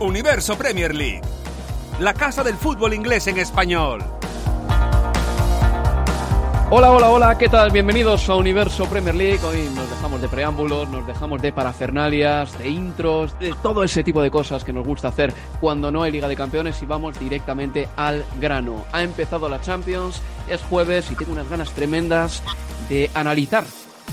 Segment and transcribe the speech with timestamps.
[0.00, 1.20] Universo Premier League.
[1.98, 4.02] La casa del fútbol inglés en español.
[6.70, 7.70] Hola, hola, hola, ¿qué tal?
[7.70, 9.40] Bienvenidos a Universo Premier League.
[9.44, 14.22] Hoy nos dejamos de preámbulos, nos dejamos de parafernalias, de intros, de todo ese tipo
[14.22, 17.86] de cosas que nos gusta hacer cuando no hay Liga de Campeones y vamos directamente
[17.96, 18.86] al grano.
[18.92, 22.42] Ha empezado la Champions, es jueves y tengo unas ganas tremendas
[22.88, 23.64] de analizar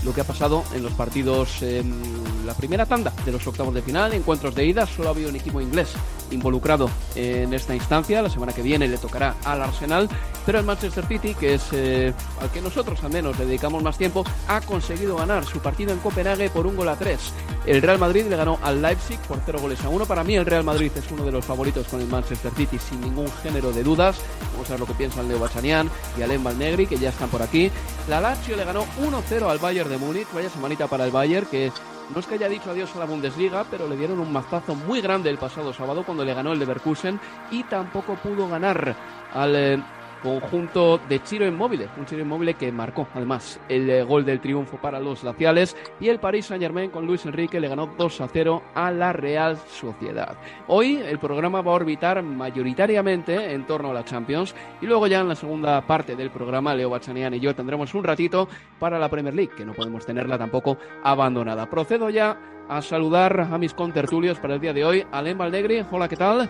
[0.04, 3.82] lo que ha pasado en los partidos en la primera tanda de los octavos de
[3.82, 5.90] final, encuentros de ida, solo ha habido un equipo inglés
[6.32, 10.10] involucrado en esta instancia, la semana que viene le tocará al Arsenal,
[10.46, 13.98] pero el Manchester City, que es eh, al que nosotros al menos le dedicamos más
[13.98, 17.34] tiempo, ha conseguido ganar su partido en Copenhague por un gol a tres.
[17.66, 20.06] El Real Madrid le ganó al Leipzig por cero goles a uno.
[20.06, 23.02] Para mí el Real Madrid es uno de los favoritos con el Manchester City sin
[23.02, 24.18] ningún género de dudas.
[24.54, 27.42] Vamos a ver lo que piensan Leo Bachanian y Alem Valnegri, que ya están por
[27.42, 27.70] aquí.
[28.08, 31.72] La Lazio le ganó 1-0 al Bayern de Múnich, vaya semanita para el Bayern, que
[32.14, 35.02] no es que haya dicho adiós a la Bundesliga, pero le dieron un mazazo muy
[35.02, 37.20] grande el pasado sábado cuando le ganó el Leverkusen
[37.52, 38.96] y tampoco pudo ganar
[39.34, 39.84] al eh,
[40.22, 44.78] conjunto de Chiro Inmóvil, un Chiro Inmóvil que marcó además el eh, gol del triunfo
[44.78, 48.28] para los laciales y el Paris Saint Germain con Luis Enrique le ganó 2 a
[48.28, 50.38] 0 a la Real Sociedad.
[50.68, 55.22] Hoy el programa va a orbitar mayoritariamente en torno a la Champions y luego ya
[55.22, 58.48] en la segunda parte del programa Leo Bachanian y yo tendremos un ratito
[58.80, 61.70] para la Premier League, que no podemos tenerla tampoco abandonada.
[61.70, 62.38] Procedo ya
[62.70, 65.06] a saludar a mis contertulios para el día de hoy.
[65.12, 66.50] Alem Valnegri, hola, ¿qué tal?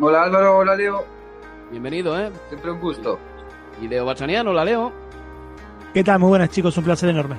[0.00, 1.19] Hola Álvaro, hola Leo.
[1.70, 2.32] Bienvenido, ¿eh?
[2.48, 3.18] Siempre un gusto.
[3.80, 4.92] Y Leo Bachanian, hola Leo.
[5.94, 6.18] ¿Qué tal?
[6.18, 7.36] Muy buenas chicos, un placer enorme.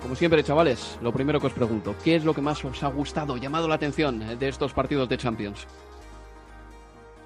[0.00, 2.88] Como siempre, chavales, lo primero que os pregunto, ¿qué es lo que más os ha
[2.88, 5.66] gustado, llamado la atención de estos partidos de Champions?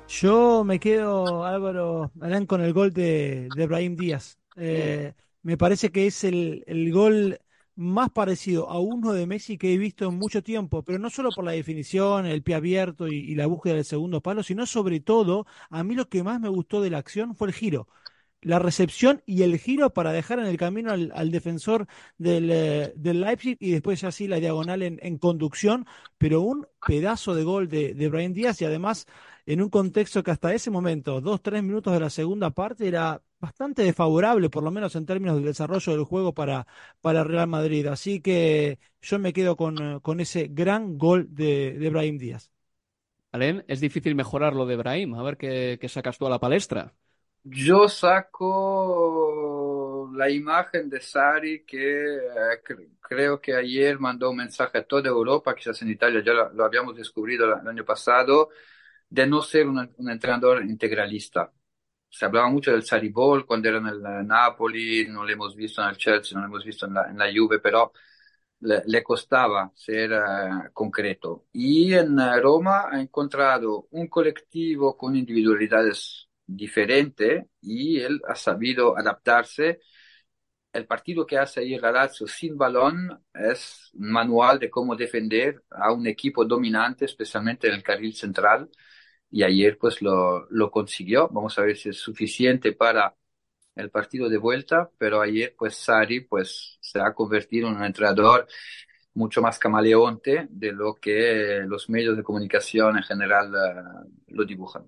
[0.08, 2.12] Yo me quedo, Álvaro,
[2.46, 4.38] con el gol de, de Brahim Díaz.
[4.56, 7.38] Eh, me parece que es el, el gol
[7.76, 11.30] más parecido a uno de Messi que he visto en mucho tiempo, pero no solo
[11.34, 15.46] por la definición, el pie abierto y, la búsqueda del segundo palo, sino sobre todo,
[15.70, 17.88] a mí lo que más me gustó de la acción fue el giro.
[18.42, 21.86] La recepción y el giro para dejar en el camino al, defensor
[22.18, 25.86] del, eh, del, Leipzig y después ya sí la diagonal en, en conducción,
[26.18, 29.06] pero un pedazo de gol de, de Brian Díaz y además
[29.46, 33.22] en un contexto que hasta ese momento, dos, tres minutos de la segunda parte, era
[33.40, 36.66] bastante desfavorable, por lo menos en términos del desarrollo del juego para,
[37.00, 37.86] para Real Madrid.
[37.86, 42.50] Así que yo me quedo con, con ese gran gol de, de Brahim Díaz.
[43.32, 45.14] Alen, es difícil mejorar lo de Brahim.
[45.14, 46.94] A ver qué, qué sacas tú a la palestra.
[47.46, 54.78] Yo saco la imagen de Sari que eh, cre creo que ayer mandó un mensaje
[54.78, 58.48] a toda Europa, quizás en Italia ya lo, lo habíamos descubierto el año pasado,
[59.08, 61.52] de no ser un, un, entrenador integralista.
[62.08, 65.82] Se hablaba mucho del Sari Ball cuando era en el Napoli, no lo hemos visto
[65.82, 67.92] en el Chelsea, no lo hemos visto en la, en la Juve, pero
[68.60, 71.46] le, le costaba ser uh, concreto.
[71.52, 79.80] Y en Roma ha encontrado un colectivo con individualidades diferente y él ha sabido adaptarse.
[80.72, 85.62] El partido que hace ayer la Lazio sin balón es un manual de cómo defender
[85.70, 88.68] a un equipo dominante, especialmente en el carril central.
[89.30, 91.28] Y ayer pues lo, lo consiguió.
[91.28, 93.14] Vamos a ver si es suficiente para
[93.74, 98.46] el partido de vuelta, pero ayer pues Sari pues se ha convertido en un entrenador
[99.14, 104.86] mucho más camaleonte de lo que los medios de comunicación en general uh, lo dibujan.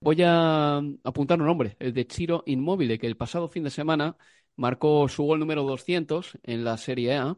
[0.00, 4.16] Voy a apuntar un nombre, el de Chiro Inmóvil, que el pasado fin de semana
[4.54, 7.36] marcó su gol número 200 en la Serie A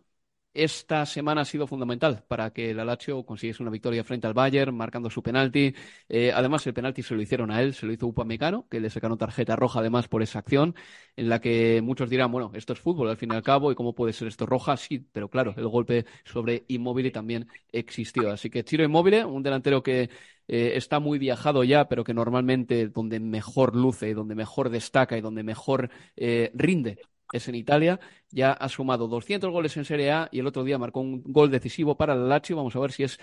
[0.53, 4.75] esta semana ha sido fundamental para que el Lazio consiguiese una victoria frente al Bayern,
[4.77, 5.75] marcando su penalti.
[6.09, 8.91] Eh, además, el penalti se lo hicieron a él, se lo hizo Upamecano, que le
[8.91, 10.75] sacaron tarjeta roja además por esa acción,
[11.17, 13.75] en la que muchos dirán, bueno, esto es fútbol al fin y al cabo, ¿y
[13.75, 14.77] cómo puede ser esto roja?
[14.77, 18.31] Sí, pero claro, el golpe sobre Immobile también existió.
[18.31, 20.11] Así que Chiro Immobile, un delantero que
[20.49, 25.21] eh, está muy viajado ya, pero que normalmente donde mejor luce, donde mejor destaca y
[25.21, 26.99] donde mejor eh, rinde
[27.33, 28.01] es en Italia,
[28.31, 31.51] ya ha sumado 200 goles en Serie A y el otro día marcó un gol
[31.51, 32.57] decisivo para el Lazio.
[32.57, 33.19] Vamos a ver si es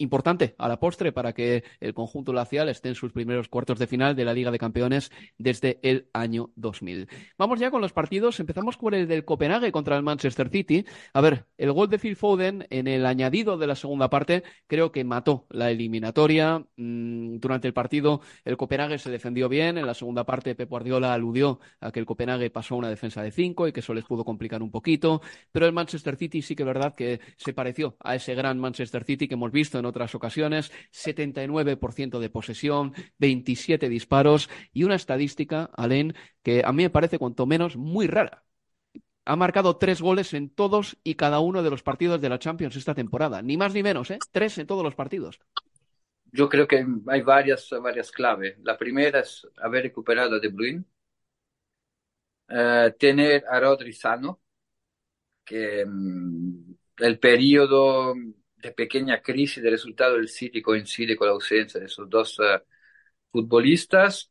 [0.00, 3.86] importante a la postre para que el conjunto lacial esté en sus primeros cuartos de
[3.86, 7.08] final de la Liga de Campeones desde el año 2000.
[7.38, 8.40] Vamos ya con los partidos.
[8.40, 10.84] Empezamos con el del Copenhague contra el Manchester City.
[11.12, 14.90] A ver, el gol de Phil Foden en el añadido de la segunda parte creo
[14.90, 16.64] que mató la eliminatoria.
[16.76, 19.78] Mm, durante el partido el Copenhague se defendió bien.
[19.78, 23.30] En la segunda parte Pep Guardiola aludió a que el Copenhague pasó una defensa de
[23.30, 25.20] cinco y que eso les pudo complicar un poquito.
[25.52, 29.04] Pero el Manchester City sí que es verdad que se pareció a ese gran Manchester
[29.04, 35.70] City que hemos visto en otras ocasiones, 79% de posesión, 27 disparos y una estadística,
[35.76, 38.44] Alén, que a mí me parece cuanto menos muy rara.
[39.26, 42.74] Ha marcado tres goles en todos y cada uno de los partidos de la Champions
[42.76, 43.42] esta temporada.
[43.42, 44.18] Ni más ni menos, ¿eh?
[44.32, 45.38] Tres en todos los partidos.
[46.32, 48.56] Yo creo que hay varias, varias claves.
[48.62, 50.84] La primera es haber recuperado a De Bruyne,
[52.48, 54.40] eh, tener a Rodri sano,
[55.44, 58.14] que mm, el periodo
[58.60, 62.60] de pequeña crisis de resultado del City coincide con la ausencia de esos dos uh,
[63.32, 64.30] futbolistas.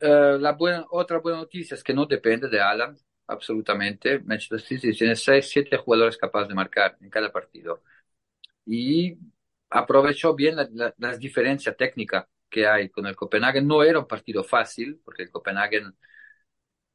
[0.00, 2.96] Uh, la buena, otra buena noticia es que no depende de Alan,
[3.26, 4.20] absolutamente.
[4.20, 7.82] Manchester City tiene 6, 7 jugadores capaces de marcar en cada partido.
[8.66, 9.18] Y
[9.70, 13.66] aprovechó bien la, la, las diferencias técnicas que hay con el Copenhagen.
[13.66, 15.94] No era un partido fácil, porque el Copenhagen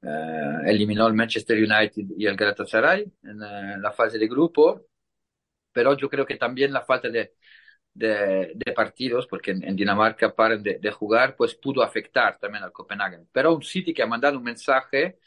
[0.02, 3.40] uh, eliminó el Manchester United y el Galatasaray en
[3.82, 4.88] la fase de grupo
[5.74, 7.34] pero yo creo que también la falta de,
[7.94, 12.64] de, de partidos, porque en, en, Dinamarca paran de, de, jugar, pues pudo afectar también
[12.64, 13.28] al Copenhagen.
[13.32, 15.20] Pero un City que ha mandado un mensaje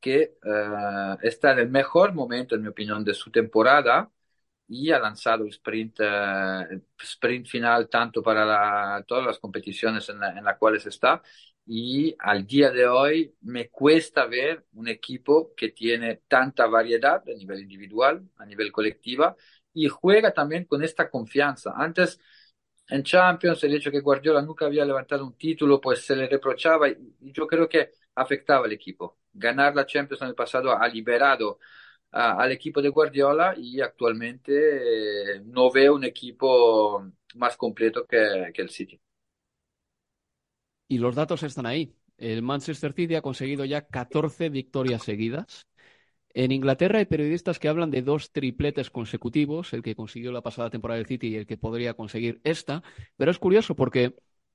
[0.00, 4.10] que uh, está en el mejor momento, en mi opinión, de su temporada
[4.68, 10.20] y ha lanzado el sprint, uh, sprint final tanto para la, todas las competiciones en,
[10.20, 11.22] la, en las cuales está.
[11.66, 17.34] Y al día de hoy me cuesta ver un equipo que tiene tanta variedad a
[17.34, 19.36] nivel individual, a nivel colectiva,
[19.84, 21.72] y juega también con esta confianza.
[21.76, 22.20] Antes,
[22.88, 26.88] en Champions, el hecho que Guardiola nunca había levantado un título, pues se le reprochaba
[26.88, 29.18] y yo creo que afectaba al equipo.
[29.32, 31.60] Ganar la Champions en el pasado ha liberado
[32.10, 37.04] al equipo de Guardiola y actualmente eh, no veo un equipo
[37.36, 39.00] más completo que, que el City.
[40.88, 41.94] Y los datos están ahí.
[42.16, 45.67] El Manchester City ha conseguido ya 14 victorias seguidas.
[46.38, 50.70] En Inglaterra hay periodistas que hablan de dos tripletes consecutivos, el que consiguió la pasada
[50.70, 52.84] temporada del City y el que podría conseguir esta,
[53.16, 54.14] pero es curioso porque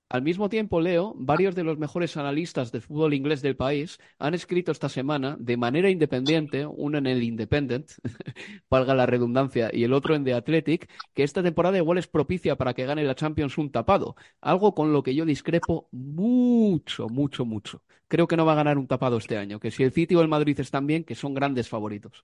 [0.09, 4.35] al mismo tiempo, Leo, varios de los mejores analistas de fútbol inglés del país han
[4.35, 7.91] escrito esta semana de manera independiente, uno en el Independent,
[8.69, 12.55] valga la redundancia, y el otro en The Athletic, que esta temporada igual es propicia
[12.55, 14.15] para que gane la Champions un tapado.
[14.39, 17.81] Algo con lo que yo discrepo mucho, mucho, mucho.
[18.07, 20.21] Creo que no va a ganar un tapado este año, que si el City o
[20.21, 22.23] el Madrid están bien, que son grandes favoritos.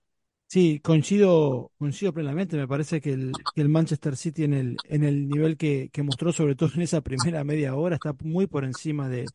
[0.52, 2.56] Sí, coincido, coincido plenamente.
[2.56, 6.02] Me parece que el, que el Manchester City en el, en el nivel que, que,
[6.02, 9.26] mostró, sobre todo en esa primera media hora, está muy por encima de,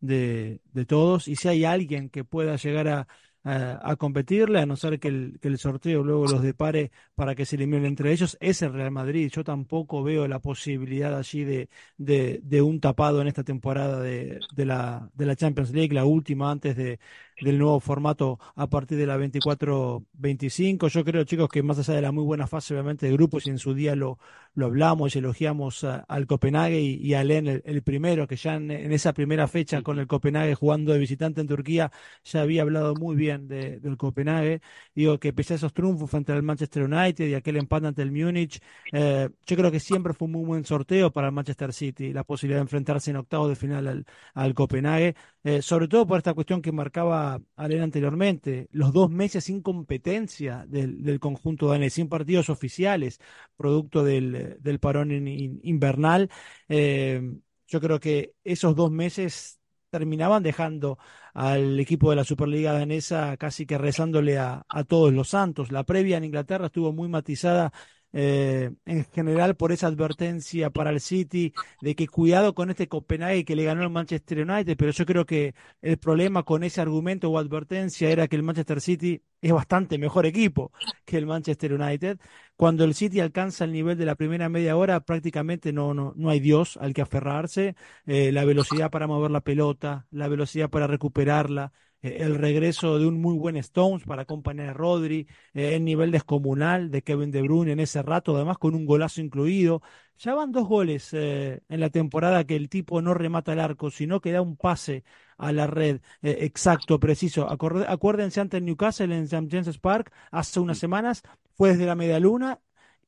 [0.00, 1.28] de, todos.
[1.28, 3.06] Y si hay alguien que pueda llegar a,
[3.44, 7.36] a, a, competirle, a no ser que el, que el sorteo luego los depare para
[7.36, 9.30] que se eliminen entre ellos, es el Real Madrid.
[9.32, 14.40] Yo tampoco veo la posibilidad allí de, de, de un tapado en esta temporada de,
[14.50, 16.98] de, la, de la Champions League, la última antes de,
[17.40, 20.88] del nuevo formato a partir de la 24-25.
[20.88, 23.50] Yo creo, chicos, que más allá de la muy buena fase, obviamente, de grupos, y
[23.50, 24.18] en su día lo,
[24.54, 28.54] lo hablamos y elogiamos al Copenhague y, y a Len, el, el, primero, que ya
[28.54, 31.90] en, en, esa primera fecha con el Copenhague jugando de visitante en Turquía,
[32.24, 34.60] ya había hablado muy bien de, del Copenhague.
[34.94, 38.12] Digo que pese a esos triunfos frente al Manchester United y aquel empate ante el
[38.12, 38.60] Múnich,
[38.92, 42.24] eh, yo creo que siempre fue un muy buen sorteo para el Manchester City, la
[42.24, 46.34] posibilidad de enfrentarse en octavos de final al, al Copenhague, eh, sobre todo por esta
[46.34, 51.94] cuestión que marcaba a leer anteriormente, los dos meses sin competencia del, del conjunto danés,
[51.94, 53.20] sin partidos oficiales,
[53.56, 56.30] producto del, del parón in, in, invernal,
[56.68, 57.20] eh,
[57.66, 59.60] yo creo que esos dos meses
[59.90, 60.98] terminaban dejando
[61.34, 65.70] al equipo de la Superliga danesa casi que rezándole a, a todos los santos.
[65.70, 67.72] La previa en Inglaterra estuvo muy matizada
[68.16, 73.44] eh, en general por esa advertencia para el City de que cuidado con este Copenhague
[73.44, 77.28] que le ganó el Manchester United, pero yo creo que el problema con ese argumento
[77.28, 80.72] o advertencia era que el Manchester City es bastante mejor equipo
[81.04, 82.18] que el Manchester United.
[82.56, 86.30] Cuando el City alcanza el nivel de la primera media hora, prácticamente no, no, no
[86.30, 87.74] hay Dios al que aferrarse.
[88.06, 91.72] Eh, la velocidad para mover la pelota, la velocidad para recuperarla,
[92.04, 96.10] eh, el regreso de un muy buen Stones para acompañar a Rodri, eh, el nivel
[96.10, 99.82] descomunal de Kevin De Bruyne en ese rato, además con un golazo incluido.
[100.18, 104.20] Ya van dos goles en la temporada que el tipo no remata el arco, sino
[104.20, 105.02] que da un pase
[105.38, 107.48] a la red exacto, preciso.
[107.50, 109.48] acuérdense ante el Newcastle en St.
[109.50, 111.22] James's Park hace unas semanas,
[111.56, 112.60] fue desde la media luna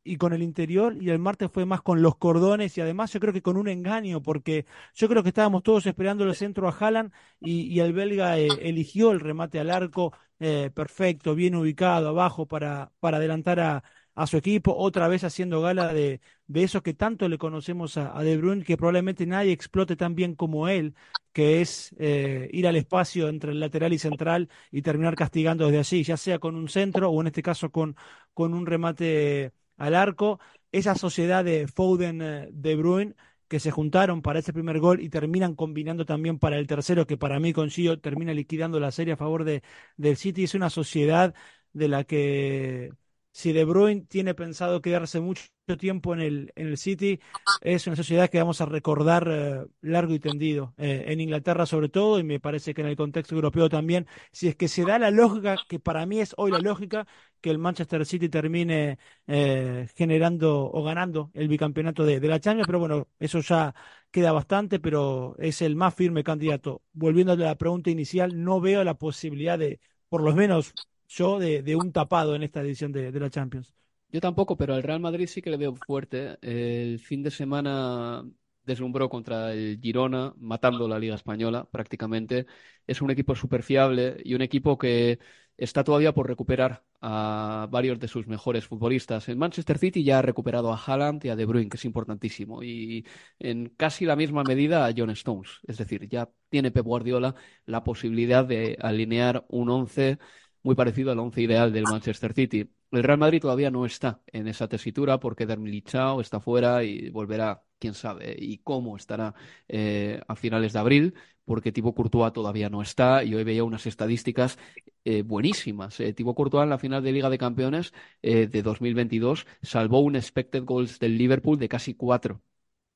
[0.06, 3.20] y con el interior y el martes fue más con los cordones y además yo
[3.20, 6.72] creo que con un engaño porque yo creo que estábamos todos esperando el centro a
[6.72, 12.46] Haaland y, el belga eh, eligió el remate al arco eh, perfecto, bien ubicado abajo
[12.46, 13.84] para, para adelantar a,
[14.16, 18.22] a su equipo, otra vez haciendo gala de, de eso que tanto le conocemos a,
[18.22, 20.94] De Bruyne, que probablemente nadie explote tan bien como él,
[21.32, 25.78] que es eh, ir al espacio entre el lateral y central y terminar castigando desde
[25.80, 27.94] allí, ya sea con un centro o en este caso con,
[28.32, 30.40] con un remate al arco.
[30.72, 33.14] Esa sociedad de Foden, eh, De Bruyne,
[33.48, 37.16] que se juntaron para ese primer gol y terminan combinando también para el tercero, que
[37.16, 39.62] para mí consigo termina liquidando la serie a favor de,
[39.96, 40.44] del City.
[40.44, 41.34] Es una sociedad
[41.72, 42.92] de la que
[43.36, 45.44] si De Bruyne tiene pensado quedarse mucho
[45.78, 47.20] tiempo en el, en el City,
[47.60, 51.90] es una sociedad que vamos a recordar eh, largo y tendido, eh, en Inglaterra sobre
[51.90, 54.98] todo, y me parece que en el contexto europeo también, si es que se da
[54.98, 57.06] la lógica, que para mí es hoy la lógica,
[57.42, 62.66] que el Manchester City termine eh, generando o ganando el bicampeonato de, de la Champions,
[62.66, 63.74] pero bueno, eso ya
[64.10, 66.80] queda bastante, pero es el más firme candidato.
[66.94, 69.78] Volviendo a la pregunta inicial, no veo la posibilidad de,
[70.08, 70.74] por lo menos
[71.08, 73.74] yo de, un tapado en esta edición de, de, la Champions.
[74.10, 76.38] Yo tampoco, pero al Real Madrid sí que le veo fuerte.
[76.42, 78.24] El fin de semana
[78.64, 82.46] deslumbró contra el Girona, matando la Liga Española prácticamente.
[82.86, 85.18] Es un equipo súper fiable y un equipo que
[85.56, 89.28] está todavía por recuperar a varios de sus mejores futbolistas.
[89.28, 92.62] En Manchester City ya ha recuperado a Haaland y a De Bruyne, que es importantísimo,
[92.62, 93.06] y
[93.38, 95.60] en casi la misma medida a John Stones.
[95.66, 97.34] Es decir, ya tiene Pep Guardiola
[97.64, 100.18] la posibilidad de alinear un once
[100.66, 102.68] muy parecido al once ideal del Manchester City.
[102.90, 107.62] El Real Madrid todavía no está en esa tesitura porque Dermilichao está fuera y volverá,
[107.78, 109.32] quién sabe, y cómo estará
[109.68, 113.86] eh, a finales de abril, porque Thibaut Courtois todavía no está y hoy veía unas
[113.86, 114.58] estadísticas
[115.04, 116.00] eh, buenísimas.
[116.00, 120.64] Eh, Thibaut Courtois en la final de Liga de Campeones de 2022 salvó un expected
[120.64, 122.42] goals del Liverpool de casi cuatro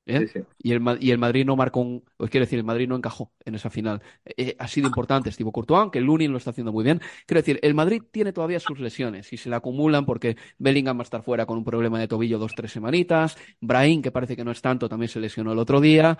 [0.05, 0.25] ¿Eh?
[0.57, 3.31] Y, el, y el Madrid no marcó un, os quiero decir, el Madrid no encajó
[3.45, 4.01] en esa final.
[4.25, 7.01] Eh, ha sido importante Steve Courtois, aunque el Lunin lo está haciendo muy bien.
[7.25, 11.01] Quiero decir, el Madrid tiene todavía sus lesiones y se le acumulan porque Bellingham va
[11.01, 13.37] a estar fuera con un problema de tobillo dos, tres semanitas.
[13.59, 16.17] Brahim, que parece que no es tanto, también se lesionó el otro día.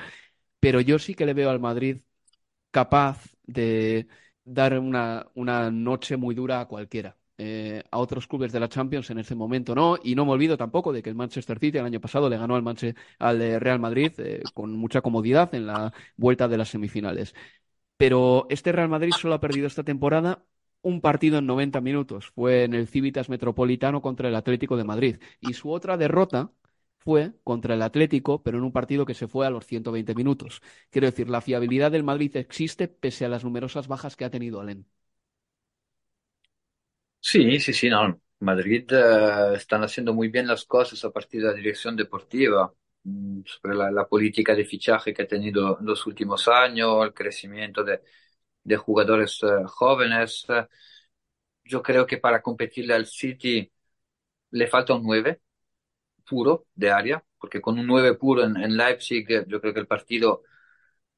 [0.60, 2.02] Pero yo sí que le veo al Madrid
[2.72, 4.08] capaz de
[4.46, 7.18] dar una, una noche muy dura a cualquiera.
[7.44, 9.98] Eh, a otros clubes de la Champions en ese momento no.
[10.04, 12.56] Y no me olvido tampoco de que el Manchester City el año pasado le ganó
[12.56, 12.64] al,
[13.18, 17.34] al eh, Real Madrid eh, con mucha comodidad en la vuelta de las semifinales.
[17.98, 20.46] Pero este Real Madrid solo ha perdido esta temporada
[20.84, 22.28] un partido en 90 minutos.
[22.36, 25.18] Fue en el Civitas Metropolitano contra el Atlético de Madrid.
[25.40, 26.52] Y su otra derrota
[26.98, 30.62] fue contra el Atlético, pero en un partido que se fue a los 120 minutos.
[30.92, 34.62] Quiero decir, la fiabilidad del Madrid existe pese a las numerosas bajas que ha tenido
[34.62, 34.86] Alén.
[37.24, 38.20] Sí, sí, sí, no.
[38.40, 42.74] Madrid eh, están haciendo muy bien las cosas a partir de la dirección deportiva,
[43.04, 47.84] mm, sobre la, política de fichaje que ha tenido en los últimos años, el crecimiento
[47.84, 48.02] de,
[48.64, 50.46] de jugadores eh, jóvenes.
[50.50, 50.66] Eh,
[51.64, 53.72] yo creo que para competirle al City
[54.52, 55.42] le falta un 9
[56.28, 59.88] puro de área, porque con un 9 puro en, en Leipzig yo creo que el
[59.88, 60.44] partido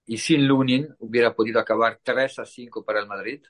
[0.06, 3.44] y sin Lunin hubiera podido acabar 3 a 5 para el Madrid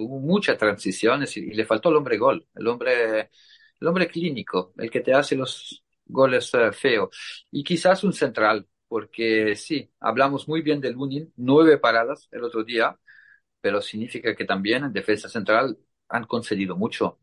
[0.00, 3.30] tuvo muchas transiciones y, le faltó el hombre gol, el hombre,
[3.80, 7.46] el hombre clínico, el que te hace los goles eh, feos.
[7.50, 12.64] Y quizás un central, porque sí, hablamos muy bien de Lunin, nueve paradas el otro
[12.64, 12.98] día,
[13.60, 15.78] pero significa que también en defensa central
[16.08, 17.20] han concedido mucho.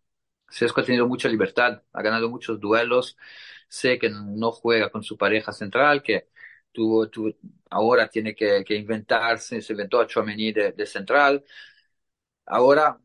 [0.50, 3.18] Sesco ha tenido mucha libertad, ha ganado muchos duelos.
[3.68, 6.30] Sé que no juega con su pareja central, que
[6.72, 7.08] tuvo,
[7.72, 11.44] ahora tiene que, inventarse, se inventó a Chouameni de central.
[12.48, 13.00] Ahora,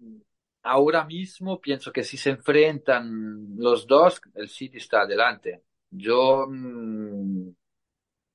[0.63, 5.63] ahora mismo pienso que si se enfrentan los dos, el City está adelante.
[5.91, 7.51] Yo mm,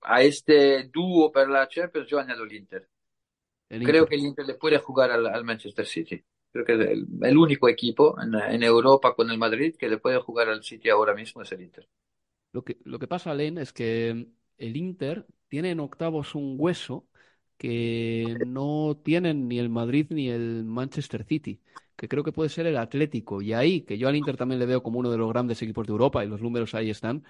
[0.01, 2.87] a este dúo para la Champions yo añado el Inter.
[3.69, 6.23] Creo que el Inter le puede jugar al, Manchester City.
[6.51, 10.19] Creo que el, el único equipo en, en, Europa con el Madrid que le puede
[10.19, 11.87] jugar al City ahora mismo es el Inter.
[12.53, 17.07] Lo que, lo que pasa, Len, es que el Inter tiene en octavos un hueso
[17.57, 21.61] que no tienen ni el Madrid ni el Manchester City,
[21.95, 23.41] que creo que puede ser el Atlético.
[23.41, 25.87] Y ahí, que yo al Inter también le veo como uno de los grandes equipos
[25.87, 27.23] de Europa y los números ahí están,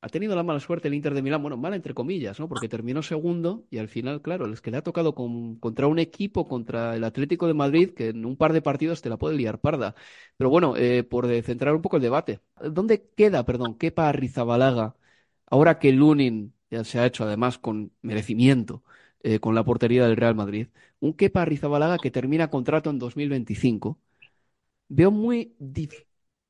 [0.00, 2.48] ha tenido la mala suerte el Inter de Milán, bueno, mala entre comillas, ¿no?
[2.48, 5.98] Porque terminó segundo y al final, claro, es que le ha tocado con, contra un
[5.98, 9.36] equipo, contra el Atlético de Madrid, que en un par de partidos te la puede
[9.36, 9.94] liar parda.
[10.36, 14.94] Pero bueno, eh, por centrar un poco el debate, ¿dónde queda, perdón, Kepa Rizabalaga,
[15.46, 18.84] ahora que Lunin ya se ha hecho además con merecimiento
[19.22, 20.68] eh, con la portería del Real Madrid,
[21.00, 23.98] un Kepa Rizabalaga que termina contrato en 2025?
[24.88, 25.54] Veo muy,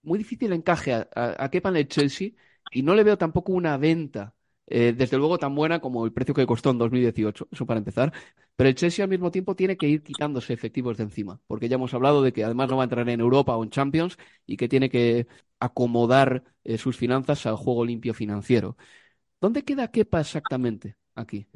[0.02, 2.30] muy difícil encaje a, a, Kepa en el Chelsea
[2.72, 4.34] y no le veo tampoco una venta,
[4.66, 8.12] eh, desde luego tan buena como el precio que costó en 2018, eso para empezar.
[8.56, 11.76] Pero el Chelsea al mismo tiempo tiene que ir quitándose efectivos de encima, porque ya
[11.76, 14.56] hemos hablado de que además no va a entrar en Europa o en Champions y
[14.56, 15.26] que tiene que
[15.60, 18.76] acomodar eh, sus finanzas al juego limpio financiero.
[19.40, 21.46] ¿Dónde queda Kepa exactamente aquí?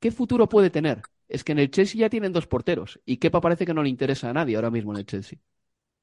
[0.00, 1.02] ¿Qué futuro puede tener?
[1.28, 3.88] Es que en el Chelsea ya tienen dos porteros y Kepa parece que no le
[3.88, 5.38] interesa a nadie ahora mismo en el Chelsea.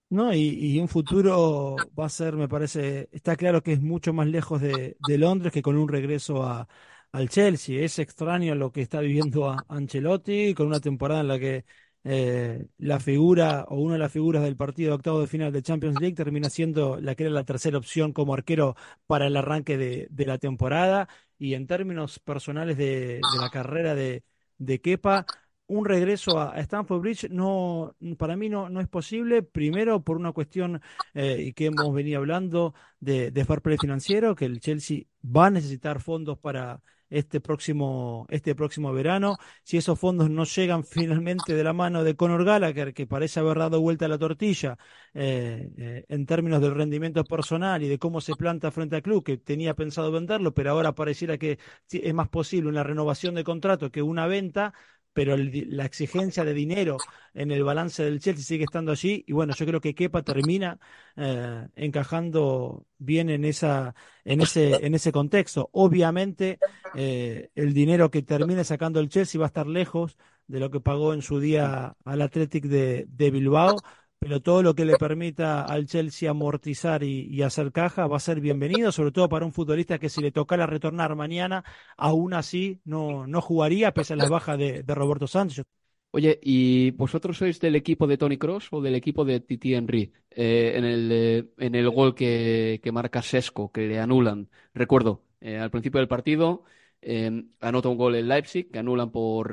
[0.10, 4.28] No, y, un futuro va a ser, me parece, está claro que es mucho más
[4.28, 6.68] lejos de, de Londres que con un regreso a,
[7.14, 7.84] al Chelsea.
[7.84, 11.66] Es extraño lo que está viviendo a Ancelotti con una temporada en la que
[12.04, 16.00] eh, la figura o una de las figuras del partido octavo de final de Champions
[16.00, 18.76] League termina siendo la que era la tercera opción como arquero
[19.08, 21.08] para el arranque de, de la temporada.
[21.38, 24.24] Y en términos personales de, de la carrera de,
[24.58, 25.26] de Kepa,
[25.68, 30.32] un regreso a, Stamford Bridge no, para mí no, no es posible, primero por una
[30.34, 30.82] cuestión
[31.14, 35.52] eh, que hemos venido hablando de, de fair play financiero, que el Chelsea va a
[35.52, 39.38] necesitar fondos para este próximo, este próximo verano.
[39.64, 43.58] Si esos fondos no llegan finalmente de la mano de Conor Gallagher, que parece haber
[43.60, 44.78] dado vuelta a la tortilla
[45.14, 49.24] eh, eh, en términos del rendimiento personal y de cómo se planta frente al club,
[49.24, 51.60] que tenía pensado venderlo, pero ahora pareciera que
[51.92, 54.74] es más posible una renovación de contrato que una venta,
[55.14, 56.98] pero el, la exigencia de dinero
[57.34, 60.80] en el balance del Chelsea sigue estando allí y bueno, yo creo que Kepa termina
[61.16, 65.70] eh, encajando bien en esa en ese en ese contexto.
[65.74, 66.60] Obviamente
[66.96, 70.18] eh, el dinero que termine sacando el Chelsea va a estar lejos
[70.48, 73.78] de lo que pagó en su día al Athletic de, de Bilbao,
[74.24, 78.40] pero todo lo que le permita al Chelsea amortizar y, hacer caja va a ser
[78.40, 81.66] bienvenido, sobre todo para un futbolista que si le tocara retornar mañana,
[81.98, 85.66] aún así no, no jugaría, pese a la baja de, de Roberto Sánchez.
[86.12, 90.14] Oye, ¿y vosotros sois del equipo de Tony Cross o del equipo de Titi Henry
[90.32, 94.50] eh, en, el, eh, en el gol que, que, marca Sesco, que le anulan?
[94.74, 96.64] Recuerdo, eh, al principio del partido
[97.02, 99.52] eh, anota un gol en Leipzig que anulan por,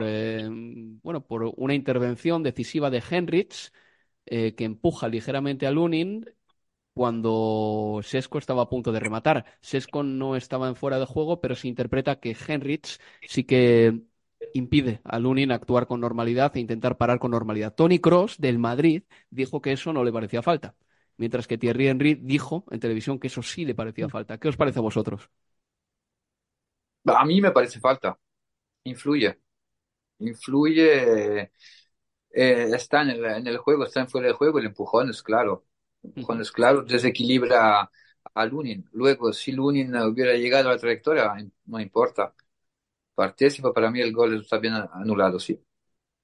[1.03, 3.73] bueno, por una intervención decisiva de Henrich
[4.27, 6.27] eh, que empuja ligeramente a Lunin
[6.95, 9.47] cuando Sesco estaba a punto de rematar.
[9.61, 14.03] Sesco no estaba en fuera de juego, pero se interpreta que Henrich sí que
[14.55, 17.75] impide a Lunin actuar con normalidad e intentar parar con normalidad.
[17.75, 20.75] Tony Cross del Madrid dijo que eso no le parecía falta,
[21.17, 24.39] mientras que Thierry Henry dijo en televisión que eso sí le parecía falta.
[24.39, 25.31] ¿Qué os parece a vosotros?
[27.07, 28.19] A mí me parece falta.
[28.85, 29.39] Influye.
[30.21, 31.53] Influye
[32.33, 35.23] eh, está en el, en el, juego, está en fuera del juego, el empujón es
[35.23, 35.65] claro.
[36.03, 37.91] El empujón es claro, desequilibra
[38.35, 38.89] a Lunin.
[38.93, 41.35] Luego, si Lunin hubiera llegado a la trayectoria,
[41.67, 42.35] no importa.
[43.15, 45.61] Participa, para mí el gol está bien anulado, sí.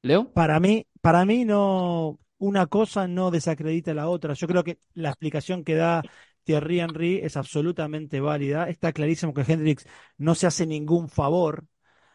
[0.03, 0.33] ¿Leo?
[0.33, 4.35] Para mí, para mí no, una cosa no desacredita la otra.
[4.35, 6.03] Yo creo que la explicación que da
[6.45, 8.69] Thierry Henry es absolutamente válida.
[8.69, 11.66] Está clarísimo que Hendrix no se hace ningún favor.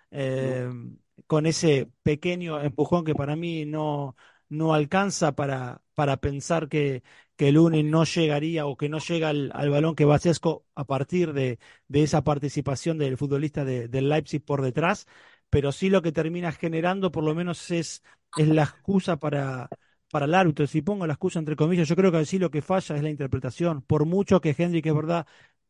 [0.10, 4.16] Eh, no con ese pequeño empujón que para mí no,
[4.50, 7.04] no alcanza para, para pensar que,
[7.36, 10.66] que el UNI no llegaría o que no llega al, al balón que va Sesco
[10.76, 15.08] a partir de, de, esa participación del futbolista de, del Leipzig por detrás,
[15.50, 18.04] pero sí lo que termina generando por lo menos es,
[18.38, 19.70] es la excusa para,
[20.10, 20.68] para el árbitro.
[20.68, 23.10] Si pongo la excusa entre comillas, yo creo que sí lo que falla es la
[23.10, 23.82] interpretación.
[23.82, 25.26] Por mucho que Hendrik es verdad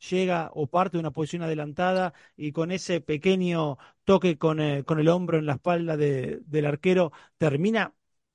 [0.10, 5.00] llega o parte de una posición adelantada y con ese pequeño toque con, eh, con
[5.00, 7.94] el hombro en la espalda de, del arquero termina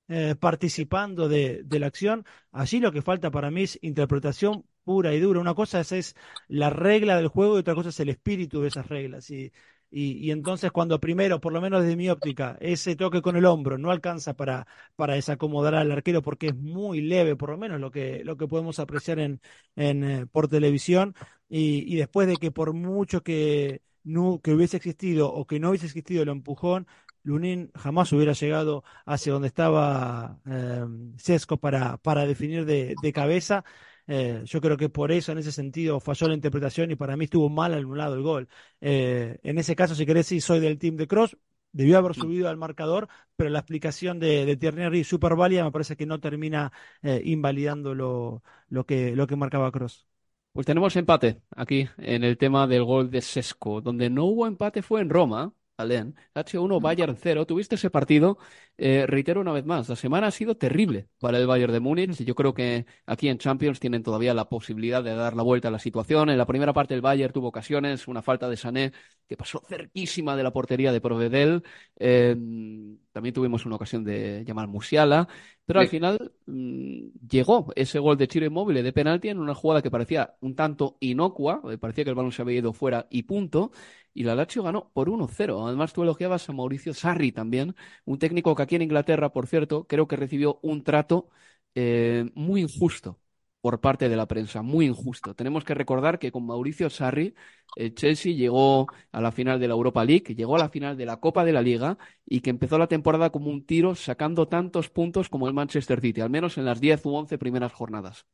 [0.09, 2.24] eh, participando de, de, la acción.
[2.52, 5.40] Allí lo que falta para mí es interpretación pura y dura.
[5.40, 6.16] Una cosa es, es,
[6.48, 9.31] la regla del juego y otra cosa es el espíritu de esas reglas.
[9.31, 9.52] Y,
[9.90, 13.46] y, y, entonces cuando primero, por lo menos desde mi óptica, ese toque con el
[13.46, 17.81] hombro no alcanza para, para desacomodar al arquero porque es muy leve, por lo menos
[17.81, 19.40] lo que, lo que podemos apreciar en,
[19.77, 21.14] en eh, por televisión,
[21.49, 25.70] y, y, después de que por mucho que, no, que hubiese existido o que no
[25.70, 26.87] hubiese existido el empujón,
[27.22, 30.85] Lunin jamás hubiera llegado hacia donde estaba eh,
[31.16, 33.64] Sesco para, para definir de, de cabeza.
[34.09, 37.25] Eh, yo creo que por eso, en ese sentido, falló la interpretación y para mí
[37.25, 38.49] estuvo mal anulado el gol.
[38.81, 41.37] Eh, en ese caso, si querés, sí soy del team de Cross.
[41.73, 45.97] Debió haber subido al marcador, pero la explicación de, de Tierney super válida me parece
[45.97, 50.07] que no termina eh, invalidando lo, lo, que, lo que marcaba Cross.
[50.53, 53.81] Pues tenemos empate aquí en el tema del gol de Sesco.
[53.83, 56.15] Donde no hubo empate fue en Roma, Alén.
[56.35, 57.47] H1, Bayern 0.
[57.47, 58.39] Tuviste ese partido.
[58.79, 62.25] Eh, reitero una vez más, la semana ha sido terrible para el Bayern de Múnich.
[62.25, 65.71] Yo creo que aquí en Champions tienen todavía la posibilidad de dar la vuelta a
[65.71, 66.31] la situación.
[66.31, 68.93] En la primera parte el Bayern tuvo ocasiones, una falta de Sané
[69.29, 71.62] que pasó cerquísima de la portería de Provedel.
[71.97, 75.29] Em, también tuvimos una ocasión de llamar Musiala.
[75.67, 79.83] Pero al final mm, llegó ese gol de Chiro Inmóvil de penalti en una jugada
[79.83, 83.25] que parecía un tanto inocua, eh, parecía que el balón se había ido fuera y
[83.25, 83.73] punto,
[84.16, 85.66] y la Lazio ganó por 1-0.
[85.66, 89.87] Además tú elogiabas a Mauricio Sarri también, un técnico que aquí en Inglaterra, por cierto,
[89.87, 91.29] creo que recibió un trato
[91.74, 93.20] eh, muy injusto
[93.61, 95.35] por parte de la prensa, muy injusto.
[95.35, 97.35] Tenemos que recordar que con Mauricio Sarri,
[97.76, 101.05] el Chelsea llegó a la final de la Europa League, llegó a la final de
[101.07, 104.88] la Copa de la Liga y que empezó la temporada como un tiro sacando tantos
[104.88, 108.26] puntos como el Manchester City, al menos en las 10 u 11 primeras jornadas.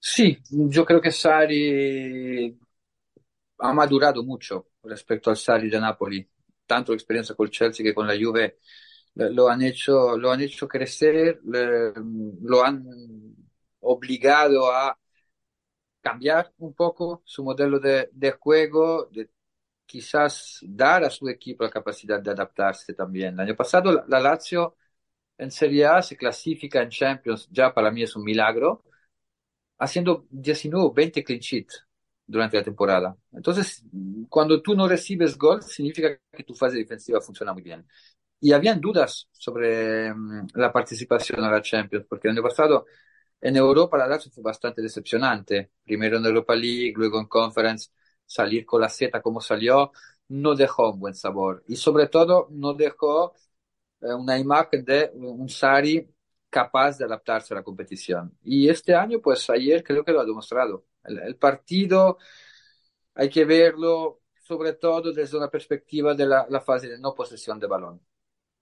[0.00, 2.58] Sí, yo creo que Sarri
[3.62, 6.28] ha madurado mucho respecto al Sarri de Napoli,
[6.66, 8.58] tanto experiencia con el Chelsea que con la Juve
[9.14, 12.84] lo han hecho, lo han hecho crecer, lo han
[13.80, 14.98] obligado a
[16.00, 19.30] cambiar un poco su modelo de, juego, de
[19.86, 23.34] quizás dar a su equipo la capacidad de adaptarse también.
[23.34, 24.76] El año pasado la, Lazio
[25.38, 28.84] en Serie A se clasifica en Champions, ya para mí es un milagro,
[29.78, 31.68] haciendo 19 20 clean sheet
[32.26, 33.16] durante la temporada.
[33.32, 33.84] Entonces,
[34.28, 37.86] cuando tú no recibes gol, significa que tu fase defensiva funciona muy bien.
[38.40, 42.86] Y habían dudas sobre mm, la participación a la Champions, porque el año pasado
[43.40, 45.72] en Europa la Lazio fue bastante decepcionante.
[45.84, 47.90] Primero en Europa League, luego en Conference,
[48.26, 49.92] salir con la Z como salió,
[50.28, 51.64] no dejó un buen sabor.
[51.68, 53.34] Y sobre todo no dejó
[54.00, 56.08] eh, una imagen de un Sari
[56.50, 58.36] capaz de adaptarse a la competición.
[58.42, 60.84] Y este año, pues ayer creo que lo ha demostrado.
[61.04, 62.18] El, partido
[63.14, 67.58] hay que verlo sobre todo desde una perspectiva de la, la fase de no posesión
[67.58, 68.00] de balón.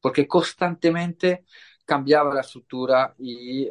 [0.01, 1.45] Porque constantemente
[1.91, 3.71] cambiaba la estructura y eh,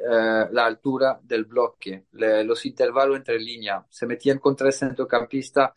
[0.52, 3.86] la altura del bloque, los intervalos entre líneas.
[3.90, 5.74] Se metían contra el centrocampista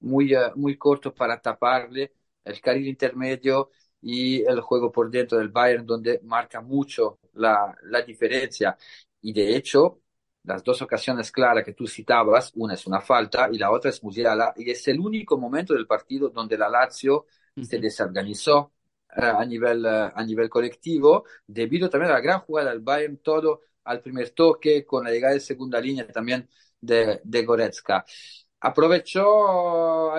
[0.00, 5.50] muy, uh, muy corto para taparle el carril intermedio y el juego por dentro del
[5.50, 8.76] Bayern, donde marca mucho la, la diferencia.
[9.20, 10.01] Y de hecho,
[10.44, 14.02] las dos ocasiones claras que tú citabas, una es una falta y la otra es
[14.02, 17.26] Musiala, y es el único momento del partido donde la Lazio
[17.62, 18.72] se desorganizó,
[19.16, 23.18] eh, a, nivel, eh, a nivel colectivo, debido también a la gran jugada del Bayern,
[23.18, 26.48] todo al primer toque, con la llegada de segunda línea también
[26.80, 28.04] de, de Goretzka.
[28.60, 30.12] Aprovechó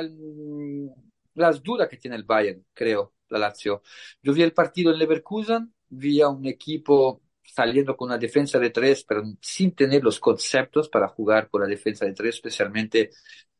[1.35, 3.81] las dudas que tiene el Bayern, creo, la Lazio.
[4.21, 8.69] Yo vi el partido en Leverkusen, vi a un equipo saliendo con una defensa de
[8.69, 13.11] tres, pero sin tener los conceptos para jugar con la defensa de tres, especialmente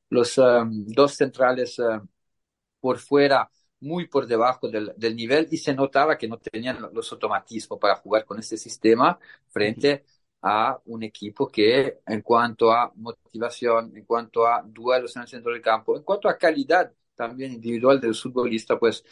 [0.10, 2.02] los um, dos centrales uh,
[2.80, 7.12] por fuera muy por debajo del, del, nivel y se notaba que no tenían los
[7.12, 9.20] automatismos para jugar con este sistema
[9.50, 10.06] frente
[10.42, 15.52] a un equipo que en cuanto a motivación, en cuanto a duelos en el centro
[15.54, 19.04] del campo, en cuanto a calidad también individual del futbolista, pues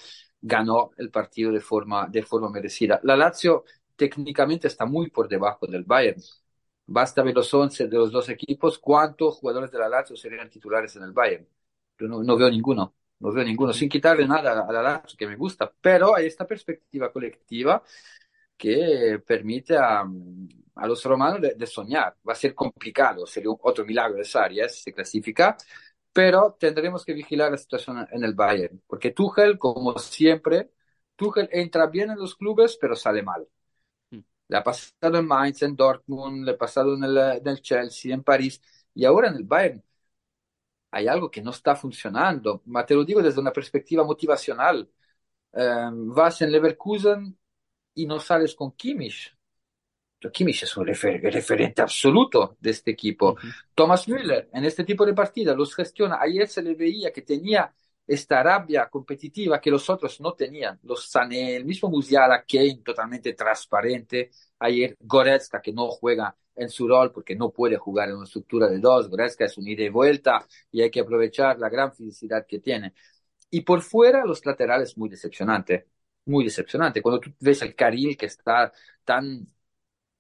[0.42, 3.00] ganó el partido de forma, de forma merecida.
[3.04, 3.64] La Lazio
[4.10, 6.22] técnicamente está muy por debajo del Bayern.
[6.88, 10.96] Basta ver los 11 de los dos equipos, cuántos jugadores de la Lazio serían titulares
[10.96, 11.48] en el Bayern.
[12.00, 15.28] Yo no, no veo ninguno no veo ninguno, sin quitarle nada a la Lazio que
[15.28, 17.84] me gusta, pero hay esta perspectiva colectiva
[18.58, 20.04] que permite a,
[20.76, 22.18] a los romanos de, soñar.
[22.28, 25.56] Va a ser complicado, sería otro milagro de Sarias si se clasifica,
[26.14, 30.72] pero tendremos que vigilar la situación en el Bayern, porque Tuchel, como siempre,
[31.16, 33.48] Tuchel entra bien en los clubes, pero sale mal.
[34.52, 38.14] Le ha pasado en Mainz, en Dortmund, le ha pasado en el, en el Chelsea,
[38.14, 38.62] en París,
[38.94, 39.84] y ahora en el Bayern
[40.92, 44.90] hay algo que no está funcionando, ma te lo digo desde una perspectiva motivacional.
[45.54, 47.38] Um, vas en Leverkusen
[47.96, 49.36] y no sales con Kimmich.
[50.34, 53.32] Kimmich es un refer referente absoluto de este equipo.
[53.32, 53.54] Uh -huh.
[53.74, 56.20] Thomas Müller en este tipo de partidas los gestiona.
[56.22, 57.74] Ayer se le veía que tenía
[58.08, 60.80] esta rabia competitiva que los otros no tenían.
[60.84, 64.32] Los Sané, el mismo Musiala, Kane, totalmente transparente.
[64.60, 68.68] Ayer Goretzka, que no juega en su rol porque no puede jugar en una estructura
[68.68, 69.10] de dos.
[69.10, 72.94] Goretzka es un ida y vuelta y hay que aprovechar la gran fisicidad que tiene.
[73.50, 75.88] Y por fuera, los laterales muy decepcionante.
[76.26, 77.02] Muy decepcionante.
[77.02, 78.72] Cuando tú ves el carril que está
[79.04, 79.48] tan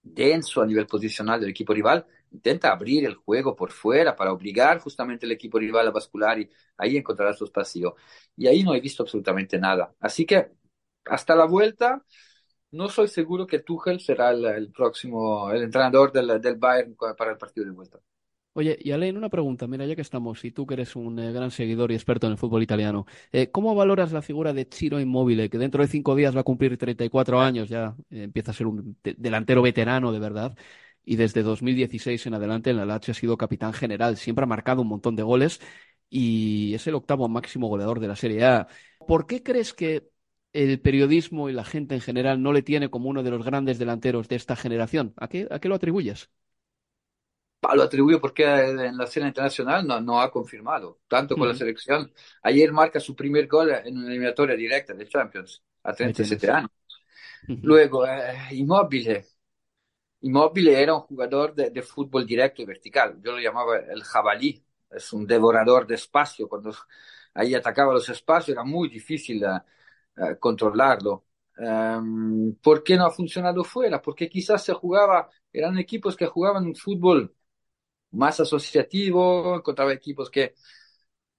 [0.02, 4.80] denso a nivel posicional del equipo rival, intenta abrir el juego por fuera para obligar
[4.80, 7.96] justamente al equipo rival a bascular y ahí encontrará su espacio.
[8.36, 9.94] Y ahí no he visto absolutamente nada.
[10.00, 10.52] Así que
[11.06, 12.04] hasta la vuelta,
[12.72, 17.38] no soy seguro que Tuchel será el, próximo, el entrenador del, del Bayern para el
[17.38, 18.00] partido de vuelta.
[18.54, 21.32] Oye, y Alain, una pregunta, mira, ya que estamos, y tú que eres un eh,
[21.32, 25.00] gran seguidor y experto en el fútbol italiano, eh, ¿cómo valoras la figura de Ciro
[25.00, 28.54] Immobile, que dentro de cinco días va a cumplir 34 años, ya eh, empieza a
[28.54, 30.58] ser un delantero veterano de verdad,
[31.04, 34.82] y desde 2016 en adelante en la Lazio ha sido capitán general, siempre ha marcado
[34.82, 35.60] un montón de goles
[36.10, 38.68] y es el octavo máximo goleador de la Serie A.
[39.08, 40.10] ¿Por qué crees que
[40.54, 43.80] el periodismo y la gente en general no le tiene como uno de los grandes
[43.80, 45.14] delanteros de esta generación?
[45.18, 46.30] ¿A qué, a qué lo atribuyes?
[47.76, 52.12] lo atribuyo porque en la escena internacional no, no ha confirmado, tanto con la selección.
[52.42, 56.72] Ayer marca su primer gol en una eliminatoria directa de Champions, a 37 años.
[57.48, 59.26] Luego, eh, Immobile.
[60.22, 63.20] Immobile era un jugador de, de, fútbol directo y vertical.
[63.24, 64.64] Yo lo llamaba el jabalí.
[64.90, 66.48] Es un devorador de espacio.
[66.48, 66.72] Cuando
[67.34, 71.26] ahí atacaba los espacios era muy difícil uh, controlarlo.
[71.58, 74.02] Um, ¿Por qué no ha funcionado fuera?
[74.02, 77.36] Porque quizás se jugaba, eran equipos que jugaban un fútbol
[78.12, 80.56] más asociativo, encontraba equipos que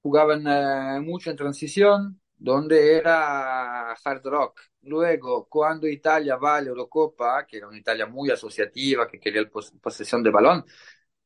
[0.03, 4.61] jugaban eh, mucho en transición, donde era hard rock.
[4.83, 9.49] Luego, cuando Italia va a la Eurocopa, que era una Italia muy asociativa, que quería
[9.81, 10.65] posesión de balón,